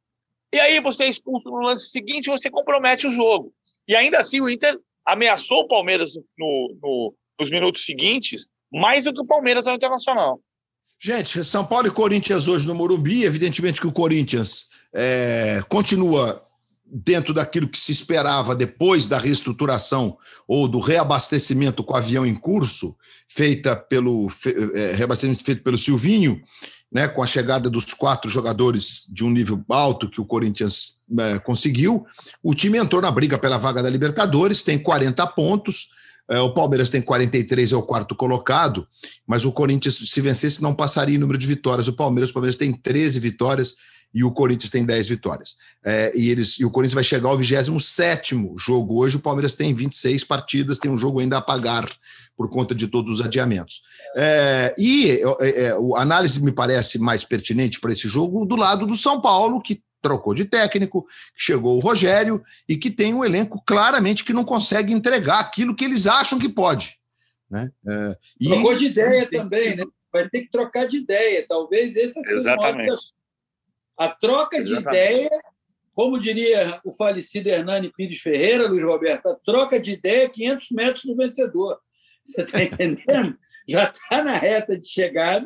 [0.53, 3.53] E aí você é expulso no lance seguinte e você compromete o jogo.
[3.87, 9.13] E ainda assim o Inter ameaçou o Palmeiras no, no, nos minutos seguintes mais do
[9.13, 10.39] que o Palmeiras ao Internacional.
[11.01, 16.45] Gente, São Paulo e Corinthians hoje no Morumbi, evidentemente que o Corinthians é, continua
[16.91, 22.95] dentro daquilo que se esperava depois da reestruturação ou do reabastecimento com avião em curso,
[23.27, 24.27] feita pelo
[24.73, 26.41] é, reabastecimento feito pelo Silvinho,
[26.91, 31.37] né, com a chegada dos quatro jogadores de um nível alto que o Corinthians né,
[31.39, 32.05] conseguiu,
[32.41, 35.89] o time entrou na briga pela vaga da Libertadores, tem 40 pontos,
[36.29, 38.87] é, o Palmeiras tem 43, é o quarto colocado,
[39.25, 41.87] mas o Corinthians, se vencesse, não passaria em número de vitórias.
[41.87, 43.77] O Palmeiras, o Palmeiras tem 13 vitórias
[44.13, 45.57] e o Corinthians tem 10 vitórias.
[45.85, 48.99] É, e, eles, e o Corinthians vai chegar ao 27 jogo.
[48.99, 51.89] Hoje o Palmeiras tem 26 partidas, tem um jogo ainda a pagar
[52.35, 53.81] por conta de todos os adiamentos.
[54.15, 58.87] É, e é, é a análise me parece mais pertinente para esse jogo do lado
[58.87, 61.05] do São Paulo, que trocou de técnico,
[61.35, 65.85] chegou o Rogério e que tem um elenco claramente que não consegue entregar aquilo que
[65.85, 66.97] eles acham que pode.
[67.49, 67.69] Né?
[67.87, 69.83] É, e Trocou de ideia também, né?
[70.11, 71.45] Vai ter que trocar de ideia.
[71.47, 72.93] Talvez esse seja Exatamente.
[73.99, 74.97] A troca de Exatamente.
[74.97, 75.29] ideia,
[75.93, 80.71] como diria o falecido Hernani Pires Ferreira, Luiz Roberto, a troca de ideia é 500
[80.71, 81.77] metros do vencedor.
[82.23, 83.37] Você está entendendo?
[83.67, 85.45] Já está na reta de chegada.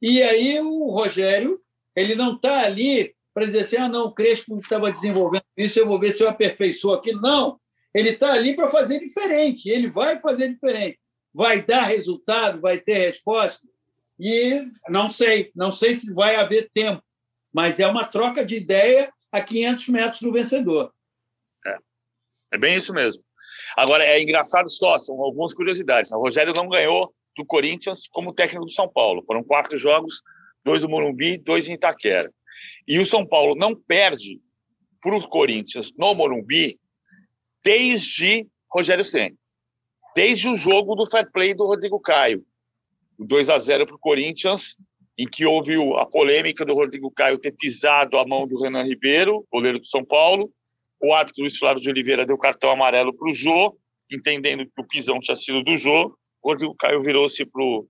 [0.00, 1.60] E aí o Rogério,
[1.96, 5.86] ele não está ali para dizer assim, ah, não, o Crespo estava desenvolvendo isso, eu
[5.88, 7.20] vou ver se eu aperfeiçoo aquilo.
[7.20, 7.58] Não,
[7.92, 11.00] ele está ali para fazer diferente, ele vai fazer diferente.
[11.34, 13.66] Vai dar resultado, vai ter resposta?
[14.16, 17.02] E não sei, não sei se vai haver tempo
[17.52, 20.92] mas é uma troca de ideia a 500 metros do vencedor.
[21.66, 21.76] É,
[22.52, 23.22] é bem isso mesmo.
[23.76, 26.10] Agora, é engraçado só, são algumas curiosidades.
[26.12, 29.22] O Rogério não ganhou do Corinthians como técnico do São Paulo.
[29.22, 30.22] Foram quatro jogos,
[30.64, 32.32] dois do Morumbi, dois em Itaquera.
[32.86, 34.40] E o São Paulo não perde
[35.00, 36.78] para o Corinthians no Morumbi
[37.64, 39.36] desde Rogério Senna.
[40.14, 42.44] Desde o jogo do fair play do Rodrigo Caio.
[43.18, 44.76] O 2 a 0 para o Corinthians,
[45.20, 49.46] em que houve a polêmica do Rodrigo Caio ter pisado a mão do Renan Ribeiro,
[49.52, 50.50] goleiro do São Paulo.
[50.98, 53.76] O árbitro Luiz Flávio de Oliveira deu cartão amarelo para o Jô,
[54.10, 56.16] entendendo que o pisão tinha sido do Jô.
[56.42, 57.86] O Rodrigo Caio virou-se para o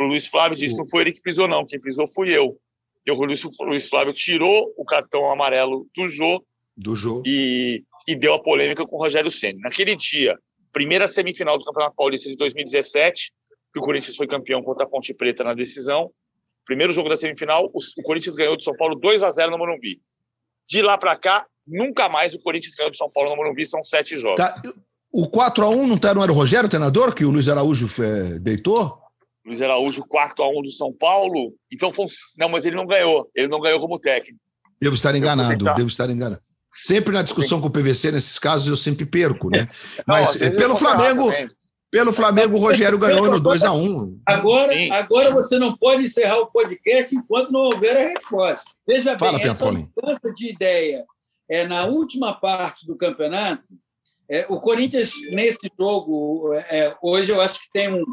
[0.00, 1.64] Luiz Flávio e disse: Não foi ele que pisou, não.
[1.64, 2.58] Quem pisou fui eu.
[3.06, 6.44] E o Luiz, Flávio tirou o cartão amarelo do Jô.
[6.76, 7.22] Do Jô.
[7.24, 9.60] E, e deu a polêmica com o Rogério Senna.
[9.62, 10.36] Naquele dia,
[10.72, 13.32] primeira semifinal do Campeonato Paulista de 2017,
[13.72, 16.10] que o Corinthians foi campeão contra a Ponte Preta na decisão.
[16.64, 20.00] Primeiro jogo da semifinal, o Corinthians ganhou do São Paulo 2 a 0 no Morumbi.
[20.68, 23.82] De lá para cá, nunca mais o Corinthians ganhou do São Paulo no Morumbi, são
[23.82, 24.36] sete jogos.
[24.36, 24.60] Tá.
[25.12, 27.48] O 4 a 1 não, tá, não era o Rogério, o treinador, que o Luiz
[27.48, 28.98] Araújo é, deitou?
[29.44, 31.52] Luiz Araújo, 4 a 1 do São Paulo.
[31.70, 32.06] Então, foi,
[32.38, 33.28] não, mas ele não ganhou.
[33.34, 34.38] Ele não ganhou como técnico.
[34.80, 36.40] Devo estar enganado, devo estar enganado.
[36.74, 39.68] Sempre na discussão com o PVC, nesses casos, eu sempre perco, né?
[40.06, 41.30] Mas não, pelo Flamengo,
[41.92, 46.38] pelo Flamengo, o Rogério ganhou no 2 a 1 Agora, agora você não pode encerrar
[46.38, 48.64] o podcast enquanto não houver a resposta.
[48.86, 51.04] Veja Fala, bem, essa mudança de ideia
[51.50, 53.62] é na última parte do campeonato.
[54.26, 58.04] É, o Corinthians, nesse jogo, é, hoje eu acho que tem um,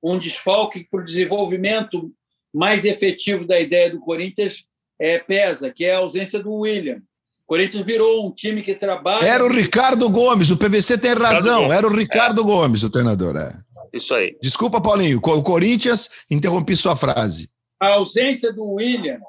[0.00, 2.12] um desfalque para o desenvolvimento
[2.54, 4.68] mais efetivo da ideia do Corinthians
[5.00, 7.02] é, pesa, que é a ausência do William.
[7.46, 9.24] O Corinthians virou um time que trabalha.
[9.24, 12.44] Era o Ricardo Gomes, o PVC tem razão, era o Ricardo é.
[12.44, 13.36] Gomes, o treinador.
[13.36, 13.52] É.
[13.92, 14.36] Isso aí.
[14.42, 17.48] Desculpa, Paulinho, o Corinthians, interrompi sua frase.
[17.80, 19.20] A ausência do William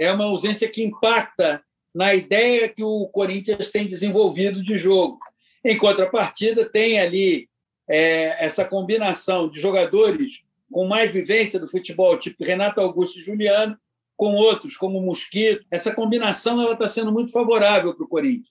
[0.00, 1.62] é uma ausência que impacta
[1.94, 5.20] na ideia que o Corinthians tem desenvolvido de jogo.
[5.64, 7.48] Em contrapartida, tem ali
[7.88, 10.40] é, essa combinação de jogadores
[10.72, 13.76] com mais vivência do futebol, tipo Renato Augusto e Juliano,
[14.20, 15.64] com outros, como o Mosquito.
[15.70, 18.50] Essa combinação ela está sendo muito favorável para o Corinthians.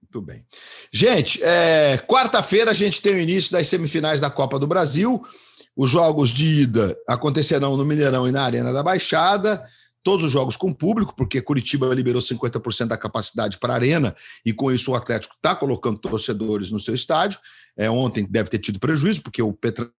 [0.00, 0.46] Muito bem.
[0.92, 5.20] Gente, é, quarta-feira a gente tem o início das semifinais da Copa do Brasil.
[5.76, 9.66] Os jogos de ida acontecerão no Mineirão e na Arena da Baixada.
[10.04, 14.14] Todos os jogos com público, porque Curitiba liberou 50% da capacidade para a Arena
[14.46, 17.40] e com isso o Atlético está colocando torcedores no seu estádio.
[17.76, 19.90] É, ontem deve ter tido prejuízo, porque o Petra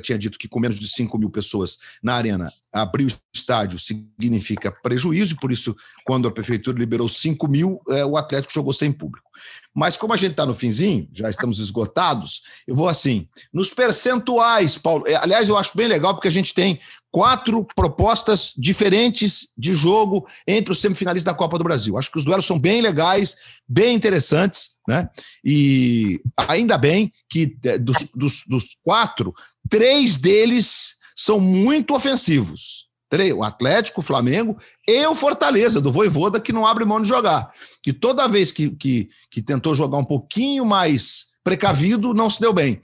[0.00, 4.72] tinha dito que com menos de 5 mil pessoas na arena, abrir o estádio significa
[4.82, 8.92] prejuízo, e por isso, quando a prefeitura liberou 5 mil, é, o Atlético jogou sem
[8.92, 9.30] público.
[9.74, 14.76] Mas como a gente está no finzinho, já estamos esgotados, eu vou assim, nos percentuais,
[14.76, 15.04] Paulo.
[15.06, 16.78] É, aliás, eu acho bem legal porque a gente tem
[17.10, 21.98] quatro propostas diferentes de jogo entre os semifinalistas da Copa do Brasil.
[21.98, 23.36] Acho que os duelos são bem legais,
[23.68, 25.08] bem interessantes, né?
[25.44, 29.34] E ainda bem que é, dos, dos, dos quatro,
[29.68, 32.91] três deles são muito ofensivos.
[33.34, 34.56] O Atlético, o Flamengo
[34.88, 37.52] e o Fortaleza, do Voivoda, que não abre mão de jogar.
[37.82, 42.52] Que toda vez que, que, que tentou jogar um pouquinho mais precavido, não se deu
[42.52, 42.80] bem.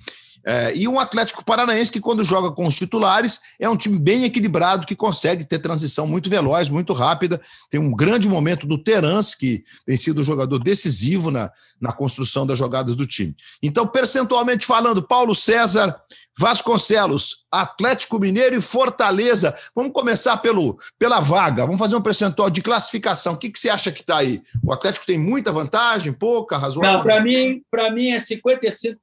[0.46, 4.24] É, e um Atlético Paranaense que, quando joga com os titulares, é um time bem
[4.24, 7.40] equilibrado, que consegue ter transição muito veloz, muito rápida.
[7.68, 12.46] Tem um grande momento do Terence, que tem sido um jogador decisivo na, na construção
[12.46, 13.36] das jogadas do time.
[13.62, 15.94] Então, percentualmente falando, Paulo César,
[16.38, 19.58] Vasconcelos, Atlético Mineiro e Fortaleza.
[19.74, 21.66] Vamos começar pelo, pela vaga.
[21.66, 23.34] Vamos fazer um percentual de classificação.
[23.34, 24.40] O que, que você acha que está aí?
[24.64, 27.02] O Atlético tem muita vantagem, pouca, razoável?
[27.02, 27.60] Para mim,
[27.92, 28.96] mim é 55%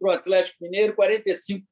[0.00, 1.62] para o Atlético Mineiro, 45%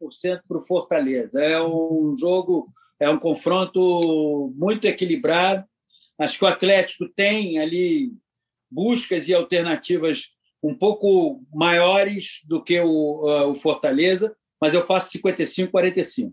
[0.47, 1.43] para o Fortaleza.
[1.43, 5.65] É um jogo, é um confronto muito equilibrado.
[6.17, 8.13] Acho que o Atlético tem ali
[8.71, 10.29] buscas e alternativas
[10.63, 14.33] um pouco maiores do que o, uh, o Fortaleza
[14.63, 16.33] mas eu faço 55, 45.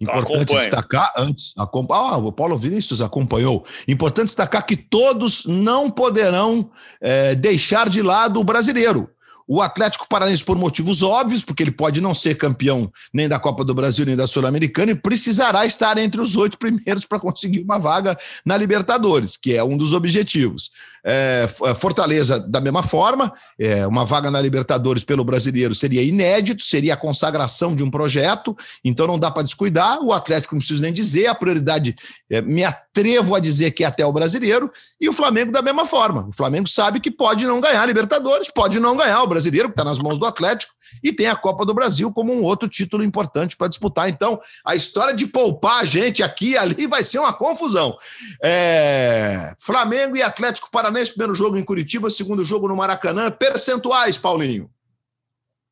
[0.00, 3.62] Importante destacar antes, ah, o Paulo Vinícius acompanhou.
[3.86, 9.10] Importante destacar que todos não poderão é, deixar de lado o brasileiro.
[9.46, 13.64] O Atlético Paranaense, por motivos óbvios, porque ele pode não ser campeão nem da Copa
[13.64, 17.76] do Brasil nem da Sul-Americana, e precisará estar entre os oito primeiros para conseguir uma
[17.76, 18.16] vaga
[18.46, 20.70] na Libertadores, que é um dos objetivos.
[21.04, 26.62] É, é, Fortaleza, da mesma forma, é, uma vaga na Libertadores pelo brasileiro seria inédito,
[26.62, 30.00] seria a consagração de um projeto, então não dá para descuidar.
[30.02, 31.96] O Atlético, não preciso nem dizer, a prioridade
[32.30, 34.70] é, me atrevo a dizer que é até o brasileiro,
[35.00, 36.28] e o Flamengo da mesma forma.
[36.28, 39.74] O Flamengo sabe que pode não ganhar a Libertadores, pode não ganhar o brasileiro, que
[39.74, 40.72] está nas mãos do Atlético,
[41.02, 44.08] e tem a Copa do Brasil como um outro título importante para disputar.
[44.08, 47.96] Então, a história de poupar a gente aqui e ali vai ser uma confusão.
[48.42, 49.54] É...
[49.58, 53.30] Flamengo e Atlético Paranaense, primeiro jogo em Curitiba, segundo jogo no Maracanã.
[53.30, 54.70] Percentuais, Paulinho.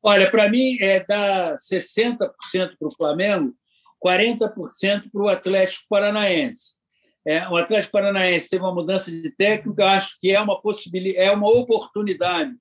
[0.01, 2.17] Olha, para mim é dar 60%
[2.79, 3.53] para o Flamengo,
[4.03, 6.79] 40% para o Atlético Paranaense.
[7.27, 11.31] É, o Atlético Paranaense teve uma mudança de técnico, acho que é uma possibilidade, é
[11.31, 12.51] uma oportunidade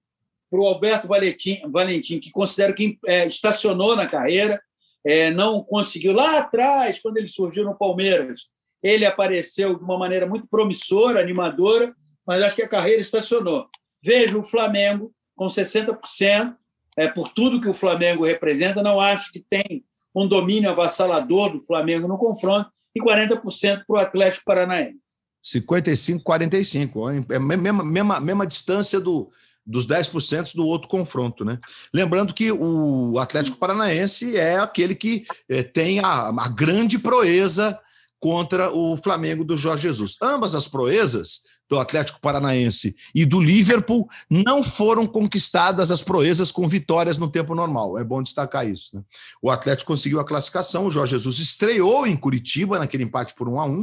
[0.51, 4.61] para o Alberto Valentim, Valentim, que considero que é, estacionou na carreira,
[5.05, 6.12] é, não conseguiu.
[6.12, 8.49] Lá atrás, quando ele surgiu no Palmeiras,
[8.83, 11.95] ele apareceu de uma maneira muito promissora, animadora,
[12.27, 13.69] mas acho que a carreira estacionou.
[14.03, 16.55] Vejo o Flamengo com 60%,
[16.97, 19.85] é, por tudo que o Flamengo representa, não acho que tem
[20.15, 25.16] um domínio avassalador do Flamengo no confronto, e 40% para o Atlético Paranaense.
[25.45, 29.31] 55-45, é a mesma, mesma, mesma distância do,
[29.69, 31.59] dos 10% do outro confronto, né?
[31.93, 37.78] Lembrando que o Atlético Paranaense é aquele que é, tem a, a grande proeza
[38.19, 40.16] contra o Flamengo do Jorge Jesus.
[40.23, 46.66] Ambas as proezas do Atlético Paranaense e do Liverpool não foram conquistadas as proezas com
[46.66, 47.99] vitórias no tempo normal.
[47.99, 48.97] É bom destacar isso.
[48.97, 49.03] Né?
[49.43, 53.61] O Atlético conseguiu a classificação, o Jorge Jesus estreou em Curitiba naquele empate por 1
[53.61, 53.81] a 1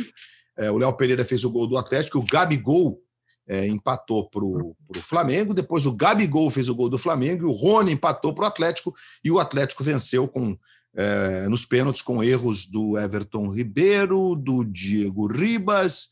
[0.57, 3.04] é, O Léo Pereira fez o gol do Atlético, o Gabigol
[3.47, 7.51] é, empatou para o Flamengo, depois o Gabigol fez o gol do Flamengo e o
[7.51, 10.57] Rony empatou para o Atlético e o Atlético venceu com
[10.97, 16.09] é, nos pênaltis com erros do Everton Ribeiro, do Diego Ribas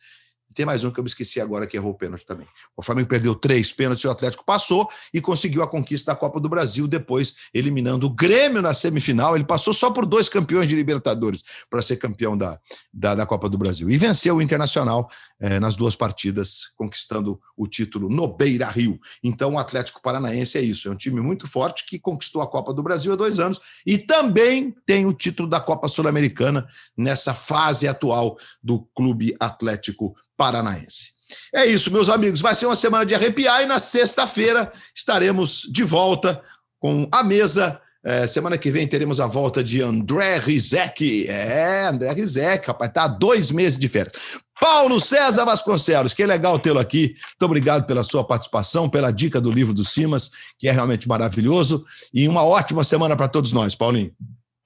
[0.53, 2.47] tem mais um que eu me esqueci agora que errou o pênalti também.
[2.75, 6.49] O Flamengo perdeu três pênaltis, o Atlético passou e conseguiu a conquista da Copa do
[6.49, 9.35] Brasil, depois eliminando o Grêmio na semifinal.
[9.35, 12.59] Ele passou só por dois campeões de Libertadores para ser campeão da,
[12.93, 13.89] da, da, Copa do Brasil.
[13.89, 15.09] E venceu o Internacional
[15.39, 18.99] eh, nas duas partidas, conquistando o título no Beira Rio.
[19.23, 22.73] Então o Atlético Paranaense é isso, é um time muito forte que conquistou a Copa
[22.73, 27.87] do Brasil há dois anos e também tem o título da Copa Sul-Americana nessa fase
[27.87, 31.13] atual do Clube Atlético Paranaense.
[31.55, 32.41] É isso, meus amigos.
[32.41, 36.43] Vai ser uma semana de arrepiar e na sexta-feira estaremos de volta
[36.79, 37.79] com a mesa.
[38.05, 41.29] É, semana que vem teremos a volta de André Rizek.
[41.29, 44.11] É, André Rizek, rapaz, tá há dois meses de férias.
[44.59, 47.15] Paulo César Vasconcelos, que legal tê-lo aqui.
[47.29, 50.29] Muito obrigado pela sua participação, pela dica do livro do Simas,
[50.59, 51.85] que é realmente maravilhoso.
[52.13, 54.11] E uma ótima semana para todos nós, Paulinho.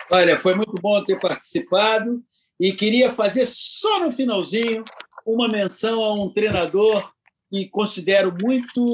[0.10, 2.20] Olha, foi muito bom ter participado
[2.60, 4.84] e queria fazer só no finalzinho
[5.28, 7.12] uma menção a um treinador
[7.52, 8.86] que considero muito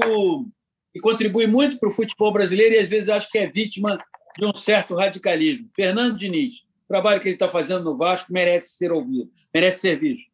[0.96, 3.98] e contribui muito para o futebol brasileiro e às vezes acho que é vítima
[4.38, 5.70] de um certo radicalismo.
[5.76, 6.54] Fernando Diniz,
[6.86, 10.34] o trabalho que ele está fazendo no Vasco merece ser ouvido, merece ser visto.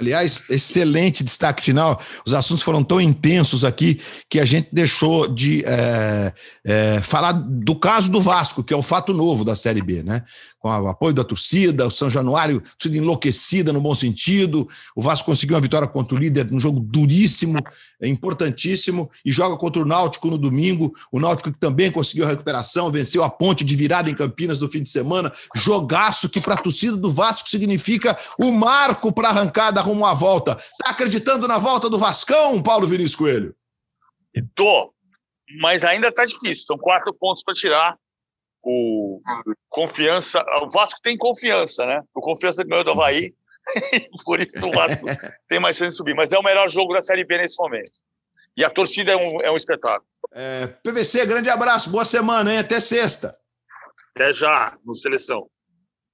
[0.00, 2.00] Aliás, excelente destaque final.
[2.24, 6.32] Os assuntos foram tão intensos aqui que a gente deixou de é,
[6.64, 10.22] é, falar do caso do Vasco, que é o fato novo da Série B, né?
[10.58, 14.68] Com o apoio da torcida, o São Januário sido enlouquecida no bom sentido.
[14.96, 17.62] O Vasco conseguiu uma vitória contra o líder num jogo duríssimo,
[18.02, 20.92] importantíssimo, e joga contra o Náutico no domingo.
[21.12, 24.68] O Náutico que também conseguiu a recuperação, venceu a ponte de virada em Campinas no
[24.68, 25.32] fim de semana.
[25.54, 30.12] Jogaço que para a torcida do Vasco significa o marco para a arrancada rumo à
[30.12, 30.56] volta.
[30.82, 33.54] Tá acreditando na volta do Vascão, Paulo Vinícius Coelho?
[34.54, 34.92] Tô,
[35.60, 36.64] mas ainda tá difícil.
[36.64, 37.96] São quatro pontos para tirar.
[38.70, 39.22] O
[39.70, 42.02] confiança, o Vasco tem confiança, né?
[42.14, 43.32] O confiança ganhou do Havaí,
[44.26, 45.06] por isso o Vasco
[45.48, 46.14] tem mais chance de subir.
[46.14, 48.00] Mas é o melhor jogo da Série B nesse momento.
[48.54, 50.06] E a torcida é um, é um espetáculo.
[50.32, 52.58] É, PVC, grande abraço, boa semana, hein?
[52.58, 53.34] Até sexta.
[54.14, 55.48] Até já, no Seleção.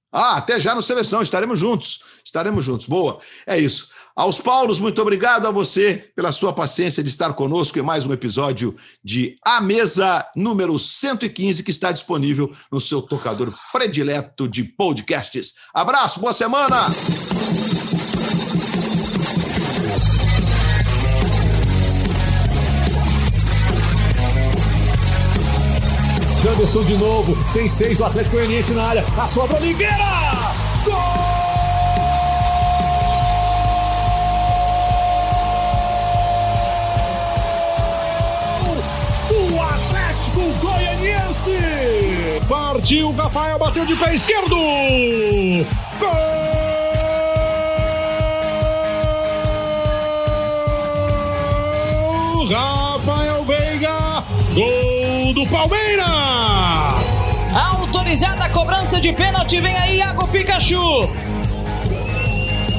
[0.09, 2.21] Ah, até já no Seleção, estaremos juntos.
[2.23, 2.85] Estaremos juntos.
[2.85, 3.19] Boa.
[3.45, 3.91] É isso.
[4.15, 8.13] Aos Paulos, muito obrigado a você pela sua paciência de estar conosco em mais um
[8.13, 8.73] episódio
[9.03, 15.55] de A Mesa número 115, que está disponível no seu tocador predileto de podcasts.
[15.73, 16.85] Abraço, boa semana!
[26.41, 27.35] Janderson de novo.
[27.51, 29.05] Tem seis do Atlético Goianiense na área.
[29.21, 29.97] A sobra Oliveira!
[30.85, 31.14] Gol!
[42.47, 44.55] Partiu, Rafael bateu de pé esquerdo!
[45.99, 46.45] Gol!
[52.47, 54.23] Rafael Veiga!
[54.53, 57.39] Gol do Palmeiras!
[57.51, 61.09] Autorizada a cobrança de pênalti, vem aí Iago Pikachu.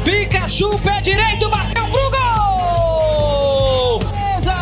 [0.04, 3.98] Pikachu, pé direito, bateu pro gol!
[3.98, 4.54] Beleza!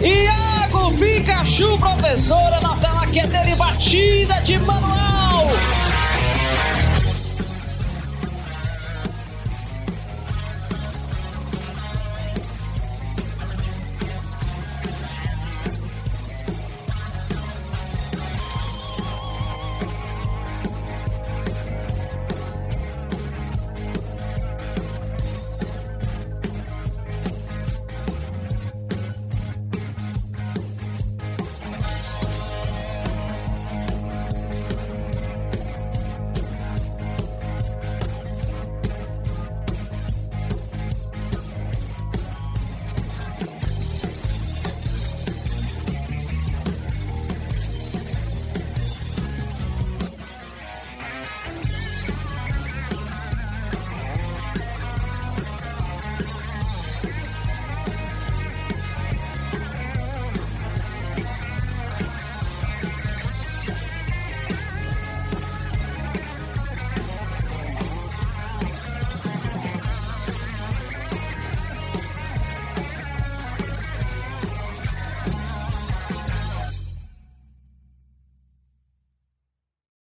[0.00, 2.69] Iago Pikachu, professora, na
[3.10, 5.09] que é batida de manual.